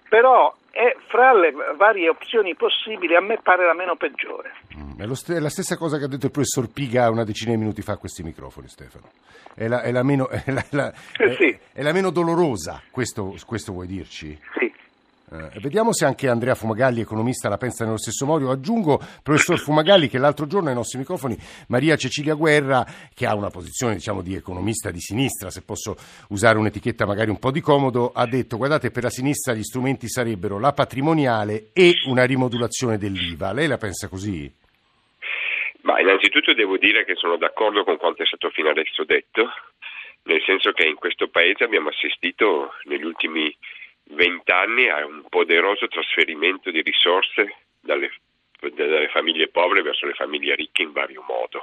però 0.09 0.51
è, 0.77 0.95
fra 1.07 1.33
le 1.33 1.51
varie 1.75 2.07
opzioni 2.07 2.55
possibili 2.55 3.15
a 3.15 3.19
me 3.21 3.39
pare 3.41 3.65
la 3.65 3.73
meno 3.73 3.95
peggiore. 3.95 4.51
Mm, 4.77 4.99
È, 5.01 5.05
lo 5.07 5.15
st- 5.15 5.31
è 5.33 5.39
la 5.39 5.49
stessa 5.49 5.75
cosa 5.75 5.97
che 5.97 6.03
ha 6.05 6.07
detto 6.07 6.27
il 6.27 6.31
professor 6.31 6.69
Piga 6.71 7.09
una 7.09 7.23
decina 7.23 7.51
di 7.51 7.57
minuti 7.57 7.81
fa 7.81 7.93
a 7.93 7.97
questi 7.97 8.21
microfoni, 8.21 8.67
Stefano. 8.67 9.09
È 9.55 9.67
la, 9.67 9.81
è 9.81 9.91
la 9.91 10.03
meno, 10.03 10.27
è 10.29 10.43
la- 10.51 10.65
la- 10.71 10.93
Eh, 11.17 11.33
sì. 11.35 11.45
è- 11.49 11.59
è 11.79 11.81
la 11.81 11.93
meno 11.93 12.11
dolorosa, 12.11 12.81
questo, 12.91 13.35
questo 13.45 13.71
vuoi 13.71 13.87
dirci? 13.87 14.39
Sì. 14.59 14.66
Eh, 15.29 15.59
vediamo 15.59 15.91
se 15.91 16.05
anche 16.05 16.29
Andrea 16.29 16.55
Fumagalli, 16.55 17.01
economista, 17.01 17.49
la 17.49 17.57
pensa 17.57 17.83
nello 17.83 17.97
stesso 17.97 18.25
modo. 18.25 18.49
Aggiungo, 18.49 18.97
professor 19.21 19.59
Fumagalli, 19.59 20.07
che 20.07 20.19
l'altro 20.19 20.47
giorno 20.47 20.69
ai 20.69 20.75
nostri 20.75 20.99
microfoni 20.99 21.35
Maria 21.67 21.97
Cecilia 21.97 22.33
Guerra, 22.33 22.85
che 23.13 23.25
ha 23.25 23.35
una 23.35 23.49
posizione 23.49 23.95
diciamo, 23.95 24.21
di 24.21 24.35
economista 24.35 24.89
di 24.89 25.01
sinistra, 25.01 25.49
se 25.49 25.63
posso 25.63 25.97
usare 26.29 26.57
un'etichetta 26.57 27.05
magari 27.05 27.29
un 27.29 27.39
po' 27.39 27.51
di 27.51 27.59
comodo, 27.59 28.13
ha 28.15 28.25
detto 28.25 28.55
guardate 28.55 28.89
per 28.89 29.03
la 29.03 29.09
sinistra 29.09 29.53
gli 29.53 29.63
strumenti 29.63 30.07
sarebbero 30.07 30.59
la 30.59 30.71
patrimoniale 30.71 31.71
e 31.73 31.95
una 32.05 32.23
rimodulazione 32.23 32.97
dell'IVA. 32.97 33.51
Lei 33.51 33.67
la 33.67 33.77
pensa 33.77 34.07
così? 34.07 34.49
Ma 35.81 35.99
innanzitutto 35.99 36.53
devo 36.53 36.77
dire 36.77 37.03
che 37.03 37.15
sono 37.15 37.35
d'accordo 37.35 37.83
con 37.83 37.97
quanto 37.97 38.23
è 38.23 38.25
stato 38.25 38.49
fino 38.49 38.69
adesso 38.69 39.03
detto, 39.03 39.49
nel 40.23 40.41
senso 40.45 40.71
che 40.71 40.87
in 40.87 40.95
questo 40.95 41.27
paese 41.27 41.65
abbiamo 41.65 41.89
assistito 41.89 42.71
negli 42.85 43.03
ultimi 43.03 43.53
vent'anni 44.09 44.89
a 44.89 45.05
un 45.05 45.23
poderoso 45.29 45.87
trasferimento 45.87 46.71
di 46.71 46.81
risorse 46.81 47.55
dalle, 47.79 48.11
dalle 48.73 49.09
famiglie 49.09 49.49
povere 49.49 49.81
verso 49.81 50.05
le 50.05 50.13
famiglie 50.13 50.55
ricche 50.55 50.83
in 50.83 50.91
vario 50.91 51.23
modo, 51.27 51.61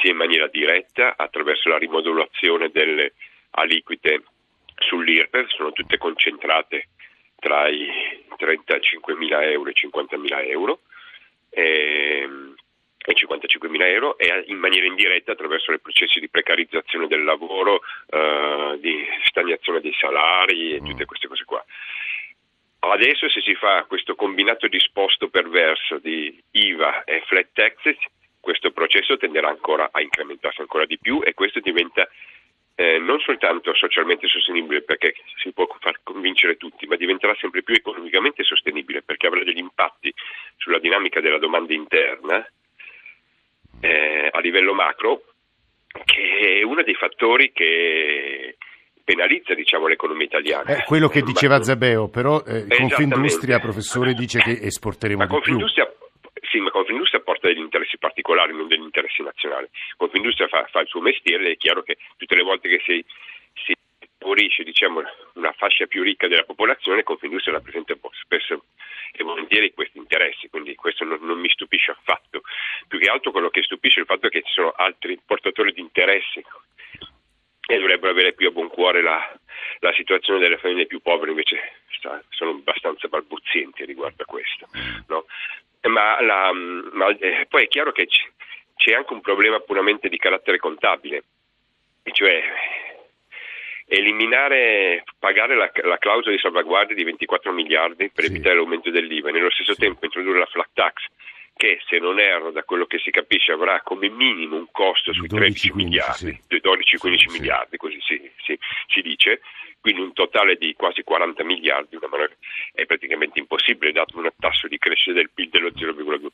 sia 0.00 0.10
in 0.10 0.16
maniera 0.16 0.46
diretta 0.48 1.14
attraverso 1.16 1.68
la 1.68 1.78
rimodulazione 1.78 2.70
delle 2.70 3.14
aliquote 3.50 4.24
sull'IRPEF, 4.76 5.48
sono 5.48 5.72
tutte 5.72 5.98
concentrate 5.98 6.88
tra 7.38 7.68
i 7.68 7.88
35.000 8.38 9.42
euro 9.50 9.68
e 9.68 9.72
i 9.72 9.88
50.000 9.88 10.48
euro. 10.48 10.80
ehm, 11.50 12.54
e 13.04 13.14
55.000 13.14 13.82
euro 13.88 14.16
e 14.16 14.44
in 14.46 14.58
maniera 14.58 14.86
indiretta 14.86 15.32
attraverso 15.32 15.72
i 15.72 15.80
processi 15.80 16.20
di 16.20 16.28
precarizzazione 16.28 17.08
del 17.08 17.24
lavoro, 17.24 17.80
eh, 18.08 18.61
stagnazione 19.72 19.80
dei 19.80 19.94
salari 19.94 20.74
e 20.74 20.82
tutte 20.82 21.04
queste 21.04 21.28
cose 21.28 21.44
qua. 21.44 21.64
Adesso 22.80 23.28
se 23.28 23.40
si 23.40 23.54
fa 23.54 23.84
questo 23.84 24.14
combinato 24.14 24.66
disposto 24.66 25.28
perverso 25.28 25.98
di 25.98 26.42
IVA 26.50 27.04
e 27.04 27.22
flat 27.26 27.48
taxes, 27.52 27.96
questo 28.40 28.72
processo 28.72 29.16
tenderà 29.16 29.48
ancora 29.48 29.88
a 29.92 30.00
incrementarsi 30.00 30.60
ancora 30.60 30.84
di 30.84 30.98
più 30.98 31.20
e 31.24 31.32
questo 31.32 31.60
diventa 31.60 32.08
eh, 32.74 32.98
non 32.98 33.20
soltanto 33.20 33.72
socialmente 33.74 34.26
sostenibile 34.26 34.82
perché 34.82 35.14
si 35.36 35.52
può 35.52 35.68
far 35.78 36.00
convincere 36.02 36.56
tutti, 36.56 36.86
ma 36.86 36.96
diventerà 36.96 37.36
sempre 37.36 37.62
più 37.62 37.74
economicamente 37.74 38.42
sostenibile 38.42 39.02
perché 39.02 39.28
avrà 39.28 39.44
degli 39.44 39.58
impatti 39.58 40.12
sulla 40.56 40.80
dinamica 40.80 41.20
della 41.20 41.38
domanda 41.38 41.72
interna 41.72 42.44
eh, 43.80 44.28
a 44.32 44.40
livello 44.40 44.74
macro, 44.74 45.22
che 46.04 46.58
è 46.58 46.62
uno 46.62 46.82
dei 46.82 46.94
fattori 46.94 47.52
che 47.52 48.56
penalizza 49.04 49.54
diciamo, 49.54 49.86
l'economia 49.86 50.26
italiana. 50.26 50.64
È 50.64 50.84
quello 50.84 51.08
che 51.08 51.22
diceva 51.22 51.62
Zabeo, 51.62 52.08
però 52.08 52.42
eh. 52.46 52.66
Confindustria, 52.68 53.58
professore, 53.58 54.14
dice 54.14 54.40
che 54.40 54.58
esporteremo 54.60 55.24
Ma 55.24 55.26
di 55.26 55.40
più. 55.40 55.58
Sì, 56.50 56.58
ma 56.58 56.70
Confindustria 56.70 57.20
porta 57.20 57.48
degli 57.48 57.60
interessi 57.60 57.96
particolari, 57.98 58.52
non 58.52 58.68
degli 58.68 58.82
interessi 58.82 59.22
nazionali. 59.22 59.68
Confindustria 59.96 60.48
fa, 60.48 60.66
fa 60.70 60.80
il 60.80 60.88
suo 60.88 61.00
mestiere, 61.00 61.50
è 61.50 61.56
chiaro 61.56 61.82
che 61.82 61.96
tutte 62.16 62.34
le 62.34 62.42
volte 62.42 62.68
che 62.68 62.82
si, 62.84 63.02
si 63.64 63.74
favorisce 64.18 64.62
diciamo, 64.62 65.02
una 65.34 65.52
fascia 65.52 65.86
più 65.86 66.02
ricca 66.02 66.28
della 66.28 66.44
popolazione, 66.44 67.04
Confindustria 67.04 67.54
rappresenta 67.54 67.94
spesso 68.22 68.64
e 69.12 69.24
volentieri 69.24 69.72
questi 69.72 69.98
interessi, 69.98 70.48
quindi 70.48 70.74
questo 70.74 71.04
non, 71.04 71.18
non 71.22 71.38
mi 71.38 71.48
stupisce 71.48 71.90
affatto. 71.90 72.42
Più 72.88 72.98
che 72.98 73.10
altro 73.10 73.30
quello 73.30 73.50
che 73.50 73.62
stupisce 73.62 73.98
è 73.98 74.02
il 74.02 74.08
fatto 74.08 74.28
che 74.28 74.42
ci 74.42 74.52
sono 74.52 74.72
altri 74.76 75.18
portatori 75.24 75.72
di 75.72 75.80
interessi 75.80 76.44
e 77.66 77.78
dovrebbero 77.78 78.10
avere 78.12 78.32
più 78.32 78.48
a 78.48 78.50
buon 78.50 78.68
cuore 78.68 79.02
la, 79.02 79.20
la 79.80 79.92
situazione 79.94 80.38
delle 80.40 80.58
famiglie 80.58 80.86
più 80.86 81.00
povere, 81.00 81.30
invece 81.30 81.74
sta- 81.96 82.22
sono 82.30 82.50
abbastanza 82.50 83.08
balbuzienti 83.08 83.84
riguardo 83.84 84.22
a 84.22 84.26
questo. 84.26 84.68
no? 85.08 85.24
Eh, 85.80 85.88
Ma, 85.88 86.20
la- 86.20 86.52
ma, 86.52 87.08
eh, 87.18 87.46
poi 87.48 87.64
è 87.64 87.68
chiaro 87.68 87.92
che 87.92 88.06
c- 88.06 88.30
c'è 88.76 88.94
anche 88.94 89.12
un 89.12 89.20
problema 89.20 89.58
puramente 89.60 90.08
di 90.08 90.16
carattere 90.18 90.58
contabile, 90.58 91.24
e 92.04 92.12
cioè 92.12 92.42
eliminare, 93.86 95.04
pagare 95.18 95.54
la, 95.56 95.70
la 95.82 95.98
clausola 95.98 96.34
di 96.34 96.40
salvaguardia 96.40 96.94
di 96.94 97.04
24 97.04 97.52
miliardi 97.52 98.10
per 98.10 98.24
Sì. 98.24 98.30
evitare 98.30 98.56
l'aumento 98.56 98.90
dell'IVA 98.90 99.28
e 99.28 99.32
nello 99.32 99.50
stesso 99.50 99.74
tempo 99.76 100.04
introdurre 100.04 100.38
la 100.38 100.46
flat 100.46 100.68
tax 100.72 101.04
che 101.54 101.80
se 101.86 101.98
non 101.98 102.18
erro 102.18 102.50
da 102.50 102.64
quello 102.64 102.86
che 102.86 102.98
si 102.98 103.10
capisce 103.10 103.52
avrà 103.52 103.80
come 103.82 104.08
minimo 104.08 104.56
un 104.56 104.70
costo 104.72 105.12
sui 105.12 105.28
13 105.28 105.70
12-15, 105.70 105.74
miliardi, 105.74 106.40
sì. 106.48 106.56
12-15 106.56 107.16
Sì, 107.16 107.38
miliardi, 107.38 107.76
così 107.76 107.98
si, 108.00 108.30
si- 108.44 108.58
si 108.88 109.00
dice, 109.02 109.40
quindi 109.80 110.00
un 110.00 110.12
totale 110.12 110.56
di 110.56 110.74
quasi 110.74 111.02
40 111.02 111.44
miliardi, 111.44 111.96
una 111.96 112.08
manovra- 112.08 112.34
è 112.72 112.84
praticamente 112.86 113.38
impossibile 113.38 113.92
dato 113.92 114.18
un 114.18 114.28
tasso 114.38 114.66
di 114.66 114.78
crescita 114.78 115.12
del 115.14 115.30
PIL 115.32 115.48
dello 115.50 115.70
0,2%. 115.70 116.30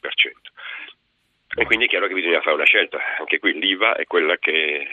E 1.57 1.65
quindi 1.65 1.87
è 1.87 1.89
chiaro 1.89 2.07
che 2.07 2.15
bisogna 2.15 2.41
fare 2.41 2.55
una 2.57 2.65
scelta, 2.65 2.99
anche 3.19 3.39
qui 3.39 3.59
l'IVA 3.59 3.97
è 3.97 4.05
quella 4.07 4.37
che 4.37 4.87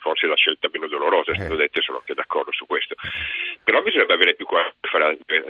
forse 0.00 0.26
è 0.26 0.28
la 0.28 0.36
scelta 0.36 0.68
meno 0.72 0.86
dolorosa, 0.88 1.32
Eh. 1.32 1.56
detto 1.56 1.82
sono 1.82 1.98
anche 1.98 2.14
d'accordo 2.14 2.50
su 2.52 2.66
questo. 2.66 2.94
Però 3.62 3.82
bisognerebbe 3.82 4.14
avere 4.14 4.34
più 4.34 4.46
per 4.46 4.72
fare 4.90 5.04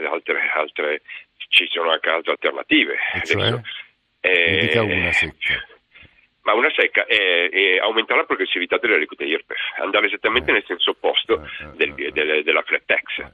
altre, 0.05 0.49
altre, 0.51 1.01
ci 1.49 1.67
sono 1.71 1.91
anche 1.91 2.09
altre 2.09 2.31
alternative. 2.31 2.97
Cioè? 3.23 3.41
Adesso, 3.41 3.61
eh, 4.21 4.57
dica 4.61 4.81
una 4.83 5.11
secca. 5.11 5.65
ma 6.41 6.53
una 6.53 6.71
secca 6.75 7.05
è, 7.05 7.49
è 7.49 7.77
aumentare 7.79 8.21
la 8.21 8.25
progressività 8.25 8.77
delle 8.77 8.95
aliquote 8.95 9.23
IRPEF, 9.25 9.59
andare 9.79 10.07
esattamente 10.07 10.49
Eh. 10.49 10.53
nel 10.53 10.65
senso 10.65 10.91
opposto 10.91 11.41
Eh, 11.43 11.63
eh, 11.63 11.69
del- 11.75 11.93
eh, 11.97 12.11
delle- 12.11 12.43
della 12.43 12.61
flat 12.63 12.83
tax. 12.85 13.31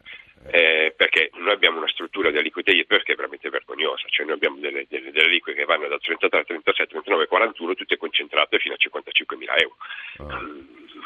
Eh, 0.51 0.93
perché 0.95 1.31
noi 1.33 1.53
abbiamo 1.53 1.79
una 1.79 1.87
struttura 1.87 2.29
di 2.29 2.37
aliquote 2.37 2.69
IRPEF 2.69 3.01
che 3.01 3.13
è 3.13 3.15
veramente 3.15 3.49
vergognosa, 3.49 4.05
cioè 4.09 4.27
noi 4.27 4.35
abbiamo 4.35 4.57
delle, 4.57 4.85
delle, 4.87 5.09
delle 5.09 5.25
aliquote 5.25 5.57
che 5.57 5.65
vanno 5.65 5.87
da 5.87 5.97
33, 5.97 6.43
37, 6.43 6.85
39, 6.91 7.25
41, 7.25 7.73
tutte 7.73 7.97
concentrate 7.97 8.59
fino 8.59 8.75
a 8.75 8.77
55 8.77 9.37
mila 9.37 9.55
euro. 9.55 9.75
Ah. 10.17 10.39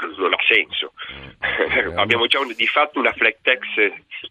Mm, 0.05 0.13
Non 0.17 0.33
ha 0.33 0.37
senso. 0.47 0.93
Eh, 1.41 1.93
abbiamo 1.99 2.27
già 2.27 2.39
un- 2.39 2.53
di 2.55 2.67
fatto 2.67 2.99
una 2.99 3.11
flat 3.13 3.37
tax 3.41 3.59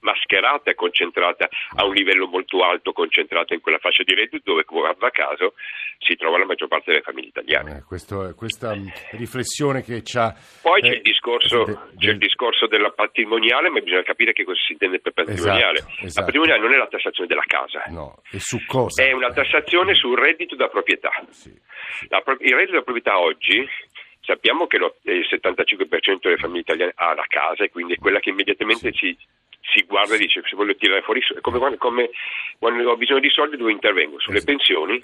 mascherata 0.00 0.70
e 0.70 0.74
concentrata 0.74 1.48
a 1.76 1.84
un 1.84 1.94
livello 1.94 2.26
molto 2.26 2.62
alto, 2.62 2.92
concentrata 2.92 3.54
in 3.54 3.60
quella 3.60 3.78
fascia 3.78 4.02
di 4.02 4.14
reddito 4.14 4.42
dove, 4.50 4.64
guarda 4.66 5.10
caso, 5.10 5.54
si 5.98 6.14
trova 6.16 6.38
la 6.38 6.44
maggior 6.44 6.68
parte 6.68 6.90
delle 6.90 7.02
famiglie 7.02 7.28
italiane. 7.28 7.78
Eh, 7.78 7.82
questo- 7.84 8.34
questa 8.36 8.74
mh, 8.74 8.92
riflessione 9.12 9.82
che 9.82 10.02
c'ha... 10.04 10.34
Poi 10.62 10.80
c'è, 10.80 10.88
eh, 10.90 10.94
il 10.96 11.02
discorso, 11.02 11.64
de- 11.64 11.72
c'è 11.74 11.80
del- 11.94 12.10
il 12.10 12.18
discorso 12.18 12.66
della 12.66 12.90
patrimoniale, 12.90 13.68
ma 13.70 13.80
bisogna 13.80 14.02
capire 14.02 14.32
che 14.32 14.44
cosa 14.44 14.60
si 14.66 14.72
intende 14.72 15.00
per 15.00 15.12
patrimoniale. 15.12 15.78
Esatto, 15.78 15.92
La 16.00 16.06
esatto. 16.06 16.24
patrimoniale 16.26 16.60
non 16.60 16.72
è 16.72 16.76
la 16.76 16.86
tassazione 16.88 17.28
della 17.28 17.44
casa, 17.46 17.82
No, 17.88 18.22
e 18.30 18.38
su 18.40 18.64
cosa? 18.66 19.02
è 19.02 19.12
una 19.12 19.32
tassazione 19.32 19.94
sul 19.94 20.18
reddito 20.18 20.54
da 20.54 20.68
proprietà. 20.68 21.10
Sì, 21.30 21.50
sì. 21.50 22.06
La 22.08 22.22
il 22.40 22.54
reddito 22.54 22.76
da 22.76 22.82
proprietà 22.82 23.18
oggi 23.18 23.66
sappiamo 24.28 24.66
che 24.66 24.76
lo, 24.76 24.96
il 25.04 25.26
75% 25.26 26.18
delle 26.20 26.36
famiglie 26.36 26.60
italiane 26.60 26.92
ha 26.94 27.14
la 27.14 27.24
casa 27.26 27.64
e 27.64 27.70
quindi 27.70 27.94
è 27.94 27.96
quella 27.96 28.20
che 28.20 28.28
immediatamente 28.28 28.92
ci, 28.92 29.16
si 29.72 29.84
guarda 29.84 30.14
e 30.14 30.18
dice 30.18 30.40
se 30.44 30.56
voglio 30.56 30.74
tirare 30.74 31.02
fuori 31.02 31.20
come, 31.40 31.58
come, 31.58 31.76
come 31.76 32.10
quando 32.58 32.90
ho 32.90 32.96
bisogno 32.96 33.20
di 33.20 33.30
soldi 33.30 33.56
dove 33.56 33.72
intervengo 33.72 34.18
sulle 34.20 34.38
esatto. 34.38 34.52
pensioni 34.52 34.96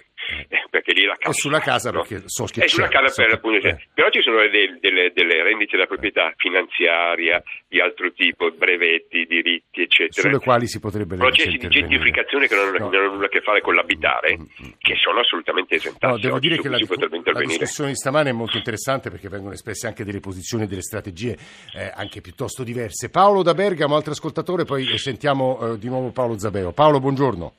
eh, 0.49 0.64
perché 0.71 0.92
lì 0.92 1.04
la 1.04 1.16
casa 1.16 1.30
e 1.30 1.33
sulla 1.35 1.61
casa 1.61 1.90
no? 1.90 2.00
perché 2.00 2.23
so 2.26 2.44
che 2.44 2.64
e 2.64 2.68
sulla 2.68 2.88
casa 2.88 3.09
so 3.09 3.23
per, 3.23 3.35
appunto, 3.35 3.66
eh. 3.66 3.88
però 3.92 4.09
ci 4.11 4.23
sono 4.23 4.38
delle, 4.38 4.78
delle, 4.80 5.12
delle 5.12 5.42
rendite 5.42 5.76
da 5.76 5.87
proprietà 5.87 6.33
finanziaria 6.37 7.42
di 7.68 7.80
altro 7.80 8.12
tipo 8.12 8.50
brevetti 8.52 9.26
diritti 9.26 9.83
eccetera 9.83 10.28
sulle 10.28 10.38
quali 10.38 10.66
si 10.66 10.80
potrebbe 10.80 11.16
processi 11.16 11.56
di 11.56 11.68
gentificazione 11.68 12.47
che 12.47 12.54
non, 12.54 12.71
no. 12.71 12.78
non, 12.78 12.94
hanno 12.94 13.12
nulla 13.12 13.26
a 13.26 13.28
che 13.28 13.40
fare 13.42 13.61
con 13.61 13.75
l'abitare 13.75 14.37
mm-hmm. 14.37 14.73
che 14.78 14.94
sono 14.97 15.21
assolutamente 15.21 15.75
esentati 15.75 16.12
no, 16.12 16.18
devo 16.18 16.38
dire 16.38 16.56
che 16.59 16.68
la, 16.68 16.78
la, 16.78 17.40
discussione 17.40 17.90
di 17.90 17.97
stamane 17.97 18.30
è 18.30 18.33
molto 18.33 18.56
interessante 18.56 19.11
perché 19.11 19.28
vengono 19.28 19.52
espresse 19.52 19.87
anche 19.87 20.04
delle 20.04 20.21
posizioni 20.21 20.64
e 20.64 20.66
delle 20.66 20.83
strategie 20.83 21.37
eh, 21.76 21.92
anche 21.94 22.21
piuttosto 22.21 22.64
diverse 22.64 23.11
Paolo 23.11 23.42
da 23.42 23.52
Bergamo 23.52 23.94
altro 23.94 24.12
ascoltatore 24.12 24.53
ascoltatore, 24.54 24.64
poi 24.64 24.99
sentiamo 24.99 25.58
eh, 25.61 25.78
di 25.78 25.88
nuovo 25.88 26.11
Paolo 26.11 26.38
Zabeo. 26.38 26.73
Paolo, 26.73 27.00
buongiorno. 27.00 27.52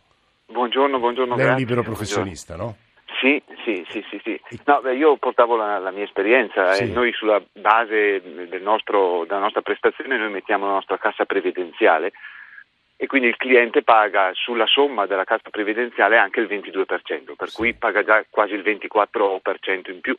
Buongiorno, 0.48 1.00
buongiorno. 1.00 1.36
Lei 1.36 1.46
è 1.46 1.50
un 1.50 1.56
libero 1.58 1.84
professionista, 1.84 2.56
buongiorno. 2.56 2.78
no? 2.80 2.84
Sì, 3.20 3.42
sì, 3.64 3.86
sì, 3.90 4.04
sì, 4.10 4.20
sì. 4.24 4.60
No, 4.66 4.82
beh, 4.82 4.96
io 4.96 5.18
portavo 5.18 5.56
la, 5.56 5.80
la, 5.80 5.92
mia 5.92 6.04
esperienza 6.04 6.72
e 6.72 6.86
sì. 6.86 6.92
noi 6.92 7.12
sulla 7.14 7.42
base 7.54 8.22
del 8.22 8.62
nostro, 8.62 9.26
della 9.26 9.40
nostra 9.40 9.62
prestazione 9.62 10.18
noi 10.18 10.32
mettiamo 10.32 10.66
la 10.66 10.74
nostra 10.74 10.98
cassa 10.98 11.26
previdenziale 11.26 12.12
e 12.98 13.08
quindi 13.08 13.28
il 13.28 13.38
cliente 13.38 13.84
paga 13.84 14.32
sulla 14.34 14.68
somma 14.68 15.06
della 15.06 15.24
cassa 15.24 15.50
previdenziale 15.50 16.18
anche 16.18 16.40
il 16.40 16.48
22%, 16.48 17.36
per 17.36 17.50
sì. 17.50 17.56
cui 17.56 17.74
paga 17.74 18.04
già 18.04 18.24
quasi 18.30 18.54
il 18.54 18.62
24% 18.62 19.92
in 19.92 20.02
più 20.02 20.18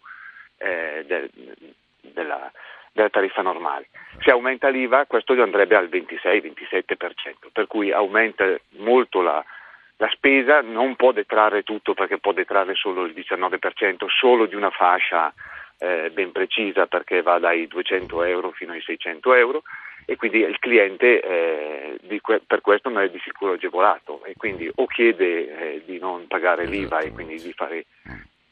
eh, 0.58 1.04
del, 1.06 1.30
della, 2.00 2.50
della 2.96 3.10
tariffa 3.10 3.42
normale. 3.42 3.88
Se 4.20 4.30
aumenta 4.30 4.68
l'IVA 4.68 5.04
questo 5.04 5.34
andrebbe 5.40 5.76
al 5.76 5.88
26-27%, 5.88 7.50
per 7.52 7.66
cui 7.66 7.92
aumenta 7.92 8.44
molto 8.78 9.20
la, 9.20 9.44
la 9.98 10.08
spesa, 10.12 10.62
non 10.62 10.96
può 10.96 11.12
detrarre 11.12 11.62
tutto 11.62 11.92
perché 11.92 12.18
può 12.18 12.32
detrarre 12.32 12.74
solo 12.74 13.04
il 13.04 13.12
19%, 13.14 14.06
solo 14.08 14.46
di 14.46 14.54
una 14.54 14.70
fascia 14.70 15.32
eh, 15.78 16.10
ben 16.10 16.32
precisa 16.32 16.86
perché 16.86 17.20
va 17.20 17.38
dai 17.38 17.68
200 17.68 18.24
euro 18.24 18.50
fino 18.52 18.72
ai 18.72 18.80
600 18.80 19.34
euro 19.34 19.62
e 20.06 20.16
quindi 20.16 20.38
il 20.38 20.58
cliente 20.58 21.20
eh, 21.20 22.20
que- 22.22 22.40
per 22.46 22.62
questo 22.62 22.88
non 22.88 23.02
è 23.02 23.10
di 23.10 23.20
sicuro 23.22 23.52
agevolato 23.52 24.24
e 24.24 24.32
quindi 24.38 24.70
o 24.74 24.86
chiede 24.86 25.74
eh, 25.74 25.82
di 25.84 25.98
non 25.98 26.26
pagare 26.28 26.64
l'IVA 26.64 27.00
e 27.00 27.12
quindi 27.12 27.34
di 27.42 27.52
fare 27.52 27.84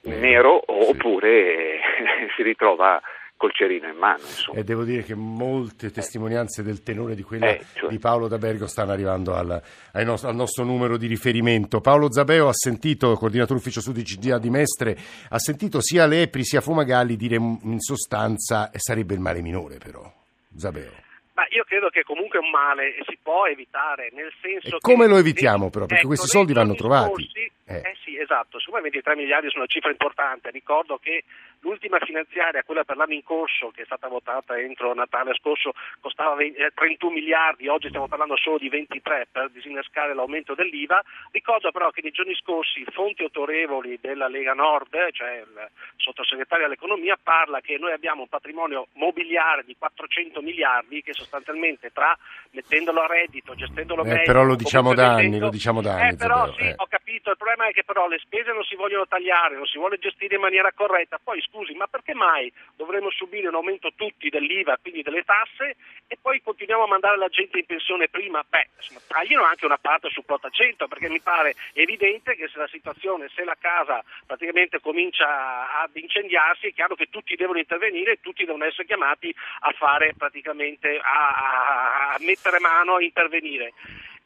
nero 0.03 0.61
oppure 0.67 1.81
si 2.37 2.43
ritrova 2.43 3.01
col 3.37 3.53
cerino 3.53 3.89
in 3.89 3.97
mano. 3.97 4.21
Insomma. 4.21 4.59
E 4.59 4.65
devo 4.65 4.85
dire 4.85 5.03
che 5.03 5.15
molte 5.15 5.91
testimonianze 5.91 6.63
del 6.63 6.83
tenore 6.83 7.15
di 7.15 7.23
quella 7.23 7.49
eh, 7.49 7.65
cioè. 7.75 7.91
di 7.91 7.99
Paolo 7.99 8.29
D'Abergo 8.29 8.67
stanno 8.67 8.93
arrivando 8.93 9.35
al, 9.35 9.63
nostro, 10.05 10.29
al, 10.29 10.35
nostro, 10.35 10.65
numero 10.65 10.97
di 10.97 11.07
riferimento. 11.07 11.81
Paolo 11.81 12.11
Zabeo 12.13 12.49
ha 12.49 12.55
sentito, 12.55 13.15
coordinatore 13.15 13.59
ufficio 13.59 13.81
studi 13.81 14.03
CGA 14.03 14.39
di 14.39 14.51
Mestre, 14.51 14.97
ha 15.29 15.39
sentito 15.39 15.81
sia 15.81 16.07
Lepri 16.07 16.45
sia 16.45 16.61
Fumagalli 16.61 17.17
dire 17.17 17.37
in 17.37 17.81
sostanza 17.81 18.71
sarebbe 18.75 19.15
il 19.15 19.21
male 19.21 19.43
minore 19.43 19.79
però. 19.79 20.11
Zabeo. 20.57 21.03
Ma 21.35 21.45
io 21.51 21.65
credo 21.65 21.89
che 21.89 22.05
comunque 22.05 22.39
è 22.39 22.43
un 22.43 22.51
male 22.51 22.95
si 23.09 23.19
può 23.21 23.47
evitare, 23.47 24.11
nel 24.13 24.33
senso 24.41 24.77
e 24.77 24.79
come 24.79 25.09
lo 25.09 25.17
evitiamo 25.17 25.69
però? 25.69 25.87
Perché 25.87 26.03
ecco, 26.03 26.15
questi 26.15 26.29
soldi 26.29 26.53
vanno 26.53 26.75
trovati. 26.75 27.29
eh. 27.65 27.75
eh 27.75 27.97
sì, 28.05 28.17
esatto, 28.17 28.61
secondo 28.61 28.85
me 28.85 28.91
23 28.91 29.17
miliardi 29.17 29.49
sono 29.49 29.63
una 29.63 29.73
cifra 29.73 29.91
importante, 29.91 30.51
ricordo 30.51 30.97
che 30.99 31.25
l'ultima 31.65 31.99
finanziaria, 31.99 32.63
quella 32.63 32.85
per 32.85 32.97
l'anno 32.97 33.15
in 33.15 33.25
corso, 33.25 33.71
che 33.75 33.83
è 33.83 33.85
stata 33.85 34.09
votata 34.09 34.59
entro 34.59 34.95
Natale 34.95 35.35
scorso, 35.35 35.73
costava 36.01 36.35
20, 36.35 36.61
31 36.75 37.11
eh, 37.11 37.15
miliardi, 37.15 37.69
oggi 37.69 37.89
stiamo 37.89 38.07
parlando 38.07 38.37
solo 38.37 38.59
di 38.59 38.69
23 38.69 39.29
per 39.33 39.51
disinnescare 39.51 40.15
l'aumento 40.15 40.55
dell'IVA, 40.55 41.03
ricordo 41.33 41.73
però 41.73 41.91
che 41.91 42.03
nei 42.03 42.13
giorni 42.13 42.35
scorsi 42.35 42.85
fonti 42.93 43.23
autorevoli 43.23 43.99
della 44.01 44.29
Lega 44.29 44.53
Nord, 44.53 45.11
cioè 45.13 45.43
il 45.43 45.71
sottosegretario 45.97 46.67
all'economia, 46.67 47.19
parla 47.21 47.61
che 47.61 47.79
noi 47.79 47.93
abbiamo 47.93 48.23
un 48.23 48.29
patrimonio 48.29 48.89
mobiliare 48.95 49.65
di 49.65 49.75
400 49.77 50.41
miliardi 50.43 51.03
che 51.03 51.15
sostanzialmente 51.15 51.91
tra 51.93 52.17
mettendolo 52.51 53.01
a 53.01 53.07
reddito, 53.07 53.55
gestendolo 53.55 54.05
eh, 54.05 54.09
meglio. 54.09 54.25
Però 54.25 54.43
lo 54.45 54.55
diciamo 54.55 54.95
da 54.95 55.15
anni, 55.15 55.39
lo 55.39 55.49
diciamo 55.49 55.81
da 55.81 55.95
anni. 55.95 56.13
Eh, 56.13 56.17
però 56.17 56.53
sì, 56.53 56.63
eh. 56.63 56.75
ho 56.77 56.87
capito, 56.87 57.31
il 57.31 57.37
problema 57.37 57.69
è 57.69 57.73
che 57.73 57.85
però 57.85 58.07
le 58.07 58.19
spese 58.19 58.53
non 58.53 58.63
si 58.65 58.77
vogliono 58.77 59.07
tagliare, 59.07 59.57
non 59.57 59.67
si 59.67 59.79
vuole 59.79 59.99
gestire 59.99 60.35
in 60.35 60.41
maniera 60.41 60.71
corretta. 60.73 61.19
Poi 61.23 61.41
scusi, 61.55 61.73
ma 61.75 61.87
perché 61.87 62.15
mai 62.15 62.53
dovremmo 62.75 63.11
subire 63.11 63.47
un 63.47 63.55
aumento 63.55 63.93
tutti 63.95 64.29
dell'IVA, 64.29 64.77
quindi 64.83 65.03
delle 65.03 65.23
tasse, 65.23 65.77
e 66.09 66.19
poi 66.21 66.43
continuiamo 66.43 66.83
a 66.83 66.89
mandare 66.89 67.17
la 67.17 67.29
gente 67.29 67.59
in 67.59 67.67
pensione 67.67 68.09
prima? 68.09 68.45
Beh, 68.49 68.69
taglino 69.07 69.45
anche 69.45 69.65
una 69.65 69.79
parte 69.79 70.11
su 70.11 70.25
quota 70.25 70.51
100, 70.51 70.89
perché 70.89 71.09
mi 71.09 71.21
pare 71.21 71.55
evidente 71.75 72.35
che 72.35 72.49
se 72.49 72.59
la 72.59 72.67
situazione, 72.67 73.31
se 73.33 73.45
la 73.45 73.57
casa 73.59 74.03
praticamente 74.27 74.81
comincia 74.81 75.81
ad 75.81 75.95
incendiarsi, 75.95 76.67
è 76.67 76.73
chiaro 76.73 76.97
che 76.97 77.07
tutti 77.07 77.37
devono 77.37 77.59
intervenire 77.59 78.13
e 78.13 78.21
tutti 78.21 78.45
devono 78.45 78.65
essere 78.65 78.87
chiamati 78.87 79.33
a 79.61 79.71
fare 79.73 80.15
praticamente 80.19 80.99
a, 80.99 82.15
a 82.15 82.17
mettere 82.19 82.59
mano, 82.59 82.97
a 82.97 83.03
intervenire. 83.03 83.73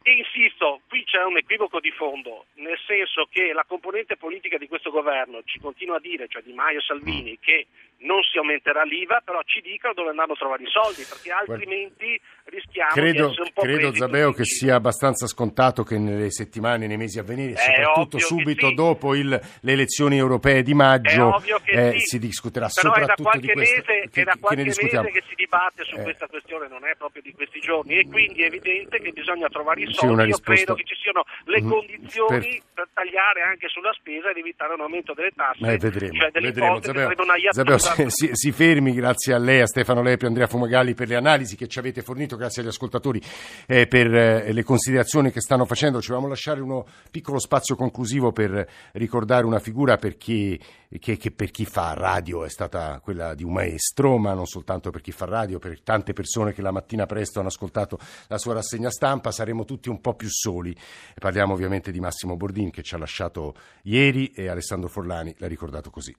E 0.08 0.24
insisto, 0.24 0.80
qui 0.88 1.04
c'è 1.04 1.22
un 1.22 1.36
equivoco 1.36 1.80
di 1.80 1.90
fondo, 1.90 2.46
nel 2.54 2.78
senso 2.86 3.28
che 3.30 3.52
la 3.52 3.66
componente 3.68 4.16
politica 4.16 4.56
di 4.56 4.66
questo 4.66 4.90
governo 4.90 5.42
ci 5.44 5.58
continua 5.58 5.96
a 5.96 6.00
dire, 6.00 6.26
cioè 6.28 6.40
Di 6.40 6.54
Maio 6.54 6.78
e 6.78 6.80
Salvini, 6.80 7.36
che 7.38 7.66
non 8.00 8.22
si 8.22 8.38
aumenterà 8.38 8.84
l'IVA, 8.84 9.20
però 9.24 9.40
ci 9.44 9.60
dicano 9.60 9.94
dove 9.94 10.10
andranno 10.10 10.32
a 10.32 10.36
trovare 10.36 10.62
i 10.62 10.70
soldi, 10.70 11.02
perché 11.02 11.30
altrimenti 11.30 12.18
rischiamo 12.44 12.92
credo, 12.92 13.26
di 13.26 13.30
essere 13.30 13.42
un 13.42 13.52
po' 13.52 13.60
Credo, 13.62 13.94
Zabeo, 13.94 14.32
che 14.32 14.44
sia 14.44 14.76
abbastanza 14.76 15.26
scontato 15.26 15.82
che 15.82 15.98
nelle 15.98 16.30
settimane, 16.30 16.86
nei 16.86 16.96
mesi 16.96 17.18
a 17.18 17.22
venire, 17.22 17.56
soprattutto 17.56 18.18
subito 18.18 18.68
sì. 18.68 18.74
dopo 18.74 19.14
il, 19.14 19.28
le 19.28 19.72
elezioni 19.72 20.16
europee 20.16 20.62
di 20.62 20.74
maggio, 20.74 21.42
eh, 21.64 21.98
sì. 21.98 22.06
si 22.06 22.18
discuterà 22.18 22.68
però 22.72 22.94
soprattutto 22.94 23.38
di 23.38 23.48
questo. 23.48 23.82
Mese, 23.86 24.08
che, 24.10 24.20
è 24.20 24.24
da 24.24 24.36
qualche 24.38 24.64
mese 24.64 25.10
che 25.10 25.22
si 25.28 25.34
dibatte 25.34 25.84
su 25.84 25.96
eh. 25.96 26.02
questa 26.02 26.26
questione, 26.28 26.68
non 26.68 26.86
è 26.86 26.94
proprio 26.96 27.22
di 27.22 27.32
questi 27.32 27.58
giorni, 27.58 27.98
e 27.98 28.06
quindi 28.06 28.42
è 28.42 28.46
evidente 28.46 29.00
che 29.00 29.10
bisogna 29.10 29.48
trovare 29.48 29.80
i 29.80 29.84
soldi. 29.92 29.97
Io 30.06 30.24
risposta... 30.24 30.52
credo 30.52 30.74
che 30.74 30.84
ci 30.84 30.94
siano 31.00 31.24
le 31.44 31.62
mm, 31.62 31.68
condizioni 31.68 32.38
per... 32.38 32.62
per... 32.74 32.88
tagliare 32.92 33.42
anche 33.42 33.68
sulla 33.68 33.92
spesa 33.92 34.30
ed 34.30 34.36
evitare 34.36 34.74
un 34.74 34.80
aumento 34.80 35.14
delle 35.14 35.32
tasse, 35.34 35.64
eh, 35.64 35.76
vedremo, 35.78 36.12
cioè 36.12 36.30
delle 36.30 36.52
vedremo. 36.52 36.80
Zabeo, 36.80 37.78
Zabeo 37.78 37.78
si, 38.08 38.30
si, 38.32 38.52
fermi, 38.52 38.92
grazie 38.92 39.34
a 39.34 39.38
lei, 39.38 39.60
a 39.60 39.66
Stefano 39.66 40.02
Lepi, 40.02 40.26
Andrea 40.26 40.46
Fumagalli 40.46 40.94
per 40.94 41.08
le 41.08 41.16
analisi 41.16 41.56
che 41.56 41.68
ci 41.68 41.78
avete 41.78 42.02
fornito, 42.02 42.36
grazie 42.36 42.62
agli 42.62 42.68
ascoltatori 42.68 43.20
eh, 43.66 43.86
per 43.86 44.14
eh, 44.14 44.52
le 44.52 44.62
considerazioni 44.62 45.30
che 45.30 45.40
stanno 45.40 45.64
facendo. 45.64 46.00
Ci 46.00 46.08
volevamo 46.08 46.30
lasciare 46.30 46.60
uno 46.60 46.86
piccolo 47.10 47.38
spazio 47.38 47.76
conclusivo 47.76 48.32
per 48.32 48.66
ricordare 48.92 49.46
una 49.46 49.58
figura 49.58 49.96
per 49.96 50.16
chi, 50.16 50.60
che, 50.98 51.16
che 51.16 51.30
per 51.30 51.50
chi 51.50 51.64
fa 51.64 51.94
radio 51.94 52.44
è 52.44 52.48
stata 52.50 53.00
quella 53.00 53.34
di 53.34 53.44
un 53.44 53.52
maestro, 53.52 54.18
ma 54.18 54.34
non 54.34 54.46
soltanto 54.46 54.90
per 54.90 55.00
chi 55.00 55.12
fa 55.12 55.24
radio, 55.24 55.58
per 55.58 55.80
tante 55.82 56.12
persone 56.12 56.52
che 56.52 56.62
la 56.62 56.72
mattina 56.72 57.06
presto 57.06 57.38
hanno 57.38 57.48
ascoltato 57.48 57.98
la 58.28 58.38
sua 58.38 58.54
rassegna 58.54 58.90
stampa, 58.90 59.30
saremo 59.30 59.64
tutti 59.64 59.77
un 59.86 60.00
po' 60.00 60.14
più 60.14 60.28
soli. 60.28 60.74
Parliamo 61.14 61.52
ovviamente 61.52 61.92
di 61.92 62.00
Massimo 62.00 62.36
Bordin 62.36 62.70
che 62.70 62.82
ci 62.82 62.94
ha 62.94 62.98
lasciato 62.98 63.54
ieri 63.82 64.32
e 64.32 64.48
Alessandro 64.48 64.88
Forlani 64.88 65.34
l'ha 65.38 65.46
ricordato 65.46 65.90
così. 65.90 66.14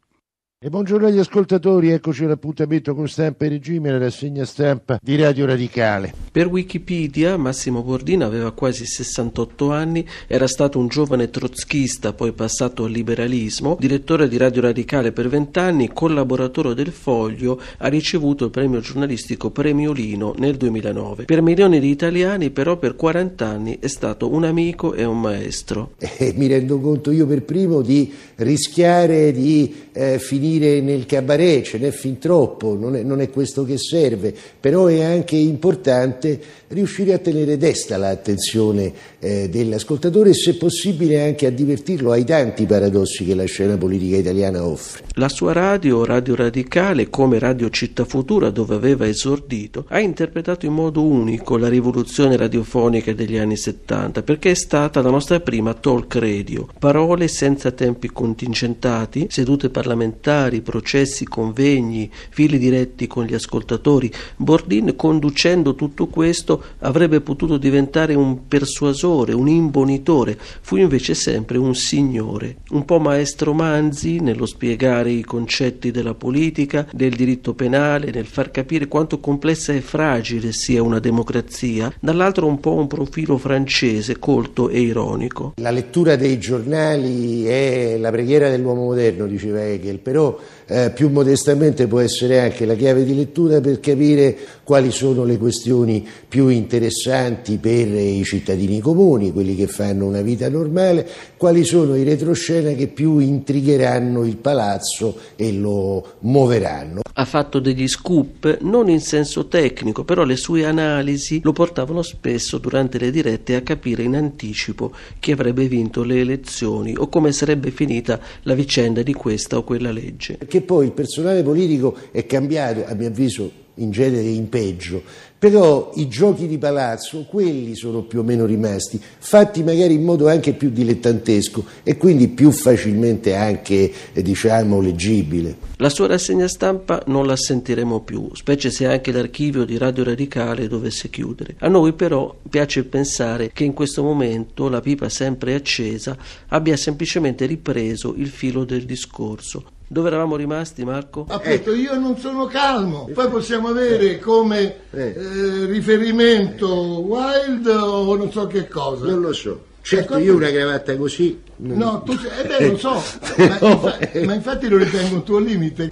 E 0.62 0.70
buongiorno 0.70 1.08
agli 1.08 1.20
ascoltatori, 1.20 1.92
eccoci 1.92 2.26
all'appuntamento 2.26 2.94
con 2.94 3.08
Stampa 3.08 3.46
e 3.46 3.48
Regime, 3.48 3.92
la 3.92 3.98
rassegna 3.98 4.44
stampa 4.44 5.00
di 5.02 5.16
Radio 5.16 5.46
Radicale. 5.46 6.14
Per 6.30 6.48
Wikipedia 6.48 7.38
Massimo 7.38 7.82
Bordin 7.82 8.24
aveva 8.24 8.52
quasi 8.52 8.86
68 8.86 9.72
anni, 9.72 10.06
era 10.28 10.48
stato 10.48 10.78
un 10.78 10.90
giovane 10.90 11.30
trotschista, 11.30 12.12
poi 12.12 12.34
passato 12.34 12.84
al 12.84 12.92
liberalismo, 12.92 13.78
direttore 13.80 14.28
di 14.28 14.36
Radio 14.36 14.64
Radicale 14.64 15.14
per 15.14 15.30
vent'anni, 15.30 15.94
collaboratore 15.94 16.74
del 16.74 16.92
Foglio, 16.92 17.58
ha 17.78 17.88
ricevuto 17.88 18.44
il 18.44 18.52
premio 18.52 18.82
giornalistico 18.82 19.52
Premiolino 19.52 20.36
nel 20.40 20.58
2009. 20.58 21.24
Per 21.24 21.42
milioni 21.42 21.80
di 21.80 21.90
italiani 21.90 22.50
però 22.50 22.76
per 22.76 22.98
40 22.98 23.48
anni 23.48 23.78
è 23.80 23.88
stato 23.88 24.30
un 24.30 24.44
amico 24.44 24.94
e 24.94 25.06
un 25.06 25.22
maestro. 25.22 25.92
E 26.20 26.34
mi 26.36 26.48
rendo 26.48 26.82
conto 26.82 27.12
io 27.12 27.26
per 27.26 27.44
primo 27.44 27.82
di 27.82 28.12
rischiare 28.36 29.32
di 29.32 29.74
eh, 29.94 30.20
finire 30.20 30.49
finire 30.50 30.82
nel 30.82 31.06
cabaret, 31.06 31.64
ce 31.64 31.78
n'è 31.78 31.92
fin 31.92 32.18
troppo, 32.18 32.76
non 32.76 32.96
è, 32.96 33.04
non 33.04 33.22
è 33.22 33.30
questo 33.30 33.64
che 33.64 33.78
serve, 33.78 34.34
però 34.60 34.88
è 34.88 35.04
anche 35.04 35.36
importante 35.36 36.40
riuscire 36.70 37.14
a 37.14 37.20
tenere 37.20 37.58
desta 37.58 37.98
l'attenzione 37.98 38.92
eh, 39.20 39.50
dell'ascoltatore 39.50 40.32
e 40.32 40.34
se 40.34 40.56
possibile 40.56 41.22
anche 41.22 41.46
a 41.46 41.52
divertirlo 41.52 42.12
ai 42.12 42.24
tanti 42.24 42.66
paradossi 42.66 43.26
che 43.26 43.36
la 43.36 43.46
scena 43.46 43.78
politica 43.78 44.18
italiana 44.18 44.66
offre. 44.66 45.04
La 45.14 45.30
sua 45.30 45.54
radio, 45.54 46.04
Radio 46.04 46.36
Radicale, 46.36 47.10
come 47.10 47.38
Radio 47.38 47.70
Città 47.70 48.06
Futura, 48.06 48.50
dove 48.50 48.76
aveva 48.76 49.08
esordito, 49.08 49.86
ha 49.90 50.00
interpretato 50.00 50.66
in 50.66 50.74
modo 50.74 51.04
unico 51.04 51.58
la 51.58 51.70
rivoluzione 51.70 52.38
radiofonica 52.38 53.14
degli 53.14 53.38
anni 53.38 53.58
70 53.58 54.24
perché 54.24 54.52
è 54.52 54.56
stata 54.56 55.02
la 55.02 55.10
nostra 55.10 55.40
prima 55.40 55.74
talk 55.74 56.16
radio, 56.16 56.68
parole 56.80 57.28
senza 57.28 57.72
tempi 57.72 58.10
contingentati, 58.10 59.28
sedute 59.30 59.70
parlamentari 59.70 60.39
giudiziari, 60.40 60.62
processi, 60.62 61.26
convegni, 61.26 62.10
fili 62.30 62.58
diretti 62.58 63.08
con 63.08 63.26
gli 63.26 63.34
ascoltatori. 63.34 64.12
Bordin, 64.38 64.96
conducendo 64.96 65.76
tutto 65.76 66.08
questo, 66.08 66.64
avrebbe 66.80 67.22
potuto 67.22 67.58
diventare 67.58 68.14
un 68.14 68.48
persuasore, 68.48 69.34
un 69.34 69.48
imbonitore. 69.48 70.38
Fu 70.62 70.78
invece 70.78 71.14
sempre 71.14 71.58
un 71.58 71.76
signore, 71.76 72.58
un 72.70 72.86
po' 72.86 73.00
maestro 73.00 73.54
Manzi 73.54 74.20
nello 74.20 74.46
spiegare 74.46 75.12
i 75.12 75.24
concetti 75.24 75.92
della 75.92 76.14
politica, 76.14 76.88
del 76.94 77.16
diritto 77.16 77.54
penale, 77.54 78.12
nel 78.12 78.26
far 78.26 78.52
capire 78.52 78.88
quanto 78.88 79.20
complessa 79.20 79.74
e 79.74 79.82
fragile 79.82 80.52
sia 80.52 80.82
una 80.82 81.00
democrazia, 81.00 81.92
dall'altro 82.00 82.48
un 82.48 82.60
po' 82.60 82.74
un 82.74 82.88
profilo 82.88 83.38
francese, 83.38 84.20
colto 84.20 84.70
e 84.70 84.80
ironico. 84.80 85.54
La 85.58 85.72
lettura 85.72 86.16
dei 86.16 86.40
giornali 86.40 87.46
è 87.46 87.98
la 87.98 88.12
preghiera 88.12 88.50
dell'uomo 88.50 88.86
moderno, 88.86 89.26
diceva 89.26 89.66
Hegel, 89.66 90.00
però 90.00 90.29
Cristo 90.34 90.59
eh, 90.70 90.92
più 90.92 91.10
modestamente 91.10 91.88
può 91.88 92.00
essere 92.00 92.40
anche 92.40 92.66
la 92.66 92.76
chiave 92.76 93.04
di 93.04 93.16
lettura 93.16 93.60
per 93.60 93.80
capire 93.80 94.38
quali 94.64 94.92
sono 94.92 95.24
le 95.24 95.40
questioni 95.40 96.08
più 96.28 96.48
interessanti 96.48 97.58
per 97.58 97.88
i 97.88 98.24
cittadini 98.24 98.80
comuni, 98.80 99.32
quelli 99.32 99.56
che 99.56 99.66
fanno 99.66 100.06
una 100.06 100.22
vita 100.22 100.48
normale, 100.48 101.08
quali 101.38 101.64
sono 101.64 101.96
i 101.96 102.04
retroscena 102.04 102.72
che 102.74 102.88
più 102.88 103.18
intrigheranno 103.18 104.24
il 104.24 104.38
palazzo 104.38 105.18
e 105.36 105.52
lo 105.52 106.18
muoveranno. 106.20 107.02
Ha 107.12 107.26
fatto 107.26 107.60
degli 107.60 107.88
scoop 107.88 108.60
non 108.62 108.90
in 108.90 109.02
senso 109.02 109.48
tecnico, 109.48 110.04
però 110.04 110.24
le 110.24 110.36
sue 110.36 110.66
analisi 110.66 111.42
lo 111.44 111.52
portavano 111.52 112.04
spesso 112.04 112.60
durante 112.60 113.00
le 113.00 113.10
dirette 113.10 113.56
a 113.56 113.62
capire 113.62 114.04
in 114.04 114.16
anticipo 114.16 114.94
chi 115.20 115.32
avrebbe 115.32 115.68
vinto 115.68 116.04
le 116.04 116.20
elezioni 116.20 116.96
o 116.96 117.10
come 117.10 117.32
sarebbe 117.32 117.72
finita 117.72 118.20
la 118.44 118.54
vicenda 118.54 119.02
di 119.02 119.14
questa 119.14 119.58
o 119.58 119.64
quella 119.64 119.92
legge. 119.92 120.38
Che 120.48 120.59
poi 120.62 120.86
il 120.86 120.92
personale 120.92 121.44
politico 121.44 121.96
è 122.12 122.26
cambiato, 122.26 122.86
a 122.86 122.94
mio 122.94 123.08
avviso, 123.08 123.52
in 123.80 123.92
genere 123.92 124.28
in 124.28 124.50
peggio, 124.50 125.02
però 125.40 125.92
i 125.96 126.08
giochi 126.08 126.48
di 126.48 126.58
palazzo, 126.58 127.24
quelli 127.24 127.76
sono 127.76 128.04
più 128.04 128.20
o 128.20 128.24
meno 128.24 128.46
rimasti, 128.46 129.02
fatti 129.20 129.64
magari 129.64 129.94
in 129.94 130.04
modo 130.04 130.28
anche 130.28 130.54
più 130.54 130.70
dilettantesco 130.70 131.66
e 131.84 131.96
quindi 131.96 132.28
più 132.28 132.52
facilmente 132.52 133.36
anche, 133.36 133.92
eh, 134.12 134.22
diciamo, 134.22 134.82
leggibile. 134.82 135.68
La 135.78 135.90
sua 135.90 136.08
rassegna 136.08 136.50
stampa 136.50 137.02
non 137.06 137.26
la 137.26 137.38
sentiremo 137.38 138.02
più, 138.02 138.30
specie 138.34 138.70
se 138.70 138.86
anche 138.86 139.14
l'archivio 139.14 139.64
di 139.64 139.78
Radio 139.78 140.04
Radicale 140.04 140.68
dovesse 140.68 141.10
chiudere. 141.10 141.56
A 141.60 141.70
noi 141.70 141.94
però 141.94 142.36
piace 142.50 142.84
pensare 142.84 143.52
che 143.54 143.64
in 143.64 143.72
questo 143.72 144.04
momento 144.04 144.68
la 144.68 144.82
pipa 144.82 145.08
sempre 145.08 145.56
accesa 145.56 146.18
abbia 146.50 146.76
semplicemente 146.76 147.46
ripreso 147.46 148.14
il 148.18 148.28
filo 148.28 148.66
del 148.66 148.84
discorso 148.84 149.78
dove 149.92 150.08
eravamo 150.08 150.36
rimasti, 150.36 150.86
Marco? 150.86 151.26
Appunto, 151.28 151.74
io 151.74 151.98
non 151.98 152.16
sono 152.18 152.46
calmo. 152.46 153.10
Poi 153.12 153.28
possiamo 153.28 153.70
avere 153.70 154.20
come 154.20 154.76
eh, 154.92 155.66
riferimento 155.66 156.68
Wild 157.00 157.66
o 157.66 158.16
non 158.16 158.32
so 158.32 158.46
che 158.46 158.68
cosa. 158.68 159.06
Non 159.06 159.20
lo 159.20 159.34
so. 159.34 159.66
Certo, 159.82 160.18
io 160.20 160.36
una 160.36 160.52
cravatta 160.52 160.96
così. 160.96 161.42
No, 161.58 162.04
tu 162.04 162.16
sei. 162.18 162.30
Eh 162.44 162.48
beh, 162.48 162.68
lo 162.68 162.78
so. 162.78 162.94
ma, 163.38 163.58
infa- 163.60 163.98
ma 164.26 164.34
infatti 164.36 164.68
lo 164.68 164.78
ritengo 164.78 165.16
un 165.16 165.24
tuo 165.24 165.40
limite. 165.40 165.88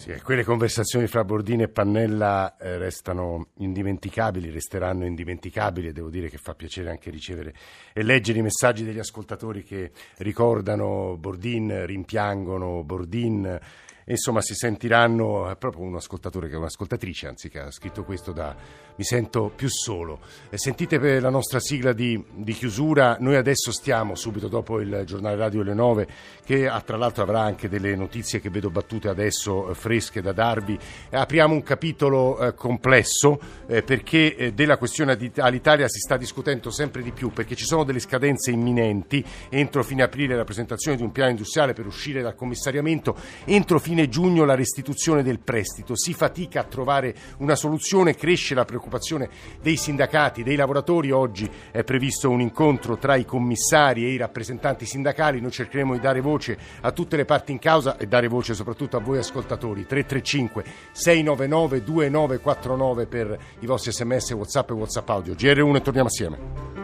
Sì, 0.00 0.18
quelle 0.22 0.44
conversazioni 0.44 1.06
fra 1.06 1.24
Bordini 1.24 1.64
e 1.64 1.68
Pannella 1.68 2.56
eh, 2.56 2.78
restano 2.78 3.48
indimenticabili, 3.58 4.48
resteranno 4.48 5.04
indimenticabili 5.04 5.88
e 5.88 5.92
devo 5.92 6.08
dire 6.08 6.30
che 6.30 6.38
fa 6.38 6.54
piacere 6.54 6.88
anche 6.88 7.10
ricevere 7.10 7.52
e 7.92 8.02
leggere 8.02 8.38
i 8.38 8.42
messaggi 8.42 8.82
degli 8.82 8.98
ascoltatori 8.98 9.62
che 9.62 9.90
ricordano 10.16 11.18
Bordin, 11.18 11.84
rimpiangono 11.84 12.82
Bordin. 12.82 13.60
Insomma 14.06 14.40
si 14.40 14.54
sentiranno, 14.54 15.50
è 15.50 15.56
proprio 15.56 15.84
un 15.84 15.94
ascoltatore 15.94 16.48
che 16.48 16.54
è 16.54 16.56
un'ascoltatrice, 16.56 17.26
anzi 17.26 17.50
che 17.50 17.60
ha 17.60 17.70
scritto 17.70 18.02
questo 18.02 18.32
da 18.32 18.56
mi 19.00 19.06
sento 19.06 19.50
più 19.56 19.70
solo. 19.70 20.20
E 20.50 20.58
sentite 20.58 20.98
la 21.20 21.30
nostra 21.30 21.58
sigla 21.58 21.94
di, 21.94 22.22
di, 22.34 22.52
chiusura, 22.52 23.16
noi 23.18 23.36
adesso 23.36 23.72
stiamo 23.72 24.14
subito 24.14 24.46
dopo 24.46 24.78
il 24.78 25.04
giornale 25.06 25.36
radio 25.36 25.62
alle 25.62 25.72
9 25.72 26.08
che 26.44 26.68
ah, 26.68 26.80
tra 26.82 26.98
l'altro 26.98 27.22
avrà 27.22 27.40
anche 27.40 27.70
delle 27.70 27.96
notizie 27.96 28.40
che 28.40 28.50
vedo 28.50 28.68
battute 28.68 29.08
adesso 29.08 29.70
eh, 29.70 29.74
fresche 29.74 30.20
da 30.20 30.32
darvi. 30.32 30.78
E 31.08 31.16
apriamo 31.16 31.54
un 31.54 31.62
capitolo 31.62 32.38
eh, 32.38 32.54
complesso 32.54 33.40
eh, 33.68 33.82
perché 33.82 34.36
eh, 34.36 34.52
della 34.52 34.76
questione 34.76 35.16
all'Italia 35.36 35.88
si 35.88 36.00
sta 36.00 36.18
discutendo 36.18 36.70
sempre 36.70 37.02
di 37.02 37.12
più 37.12 37.30
perché 37.30 37.54
ci 37.54 37.64
sono 37.64 37.84
delle 37.84 38.00
scadenze 38.00 38.50
imminenti, 38.50 39.24
entro 39.48 39.82
fine 39.82 40.02
aprile 40.02 40.36
la 40.36 40.44
presentazione 40.44 40.98
di 40.98 41.02
un 41.02 41.12
piano 41.12 41.30
industriale 41.30 41.72
per 41.72 41.86
uscire 41.86 42.20
dal 42.20 42.34
commissariamento, 42.34 43.16
entro 43.46 43.78
fine 43.78 44.10
giugno 44.10 44.44
la 44.44 44.56
restituzione 44.56 45.22
del 45.22 45.38
prestito. 45.38 45.96
Si 45.96 46.12
fatica 46.12 46.60
a 46.60 46.64
trovare 46.64 47.14
una 47.38 47.54
soluzione, 47.54 48.14
cresce 48.14 48.54
la 48.54 48.66
preoccupazione 48.90 49.30
dei 49.62 49.76
sindacati, 49.76 50.42
dei 50.42 50.56
lavoratori. 50.56 51.12
Oggi 51.12 51.48
è 51.70 51.84
previsto 51.84 52.28
un 52.28 52.40
incontro 52.40 52.98
tra 52.98 53.14
i 53.14 53.24
commissari 53.24 54.04
e 54.04 54.10
i 54.10 54.16
rappresentanti 54.16 54.84
sindacali. 54.84 55.40
Noi 55.40 55.52
cercheremo 55.52 55.94
di 55.94 56.00
dare 56.00 56.20
voce 56.20 56.58
a 56.80 56.90
tutte 56.90 57.16
le 57.16 57.24
parti 57.24 57.52
in 57.52 57.58
causa 57.58 57.96
e 57.96 58.06
dare 58.06 58.26
voce 58.28 58.54
soprattutto 58.54 58.96
a 58.96 59.00
voi 59.00 59.18
ascoltatori. 59.18 59.86
335 59.86 60.64
699 60.92 61.82
2949 61.84 63.06
per 63.06 63.38
i 63.60 63.66
vostri 63.66 63.92
sms, 63.92 64.32
whatsapp 64.32 64.70
e 64.70 64.72
whatsapp 64.74 65.08
audio. 65.08 65.34
GR1 65.34 65.76
e 65.76 65.80
torniamo 65.80 66.08
assieme. 66.08 66.79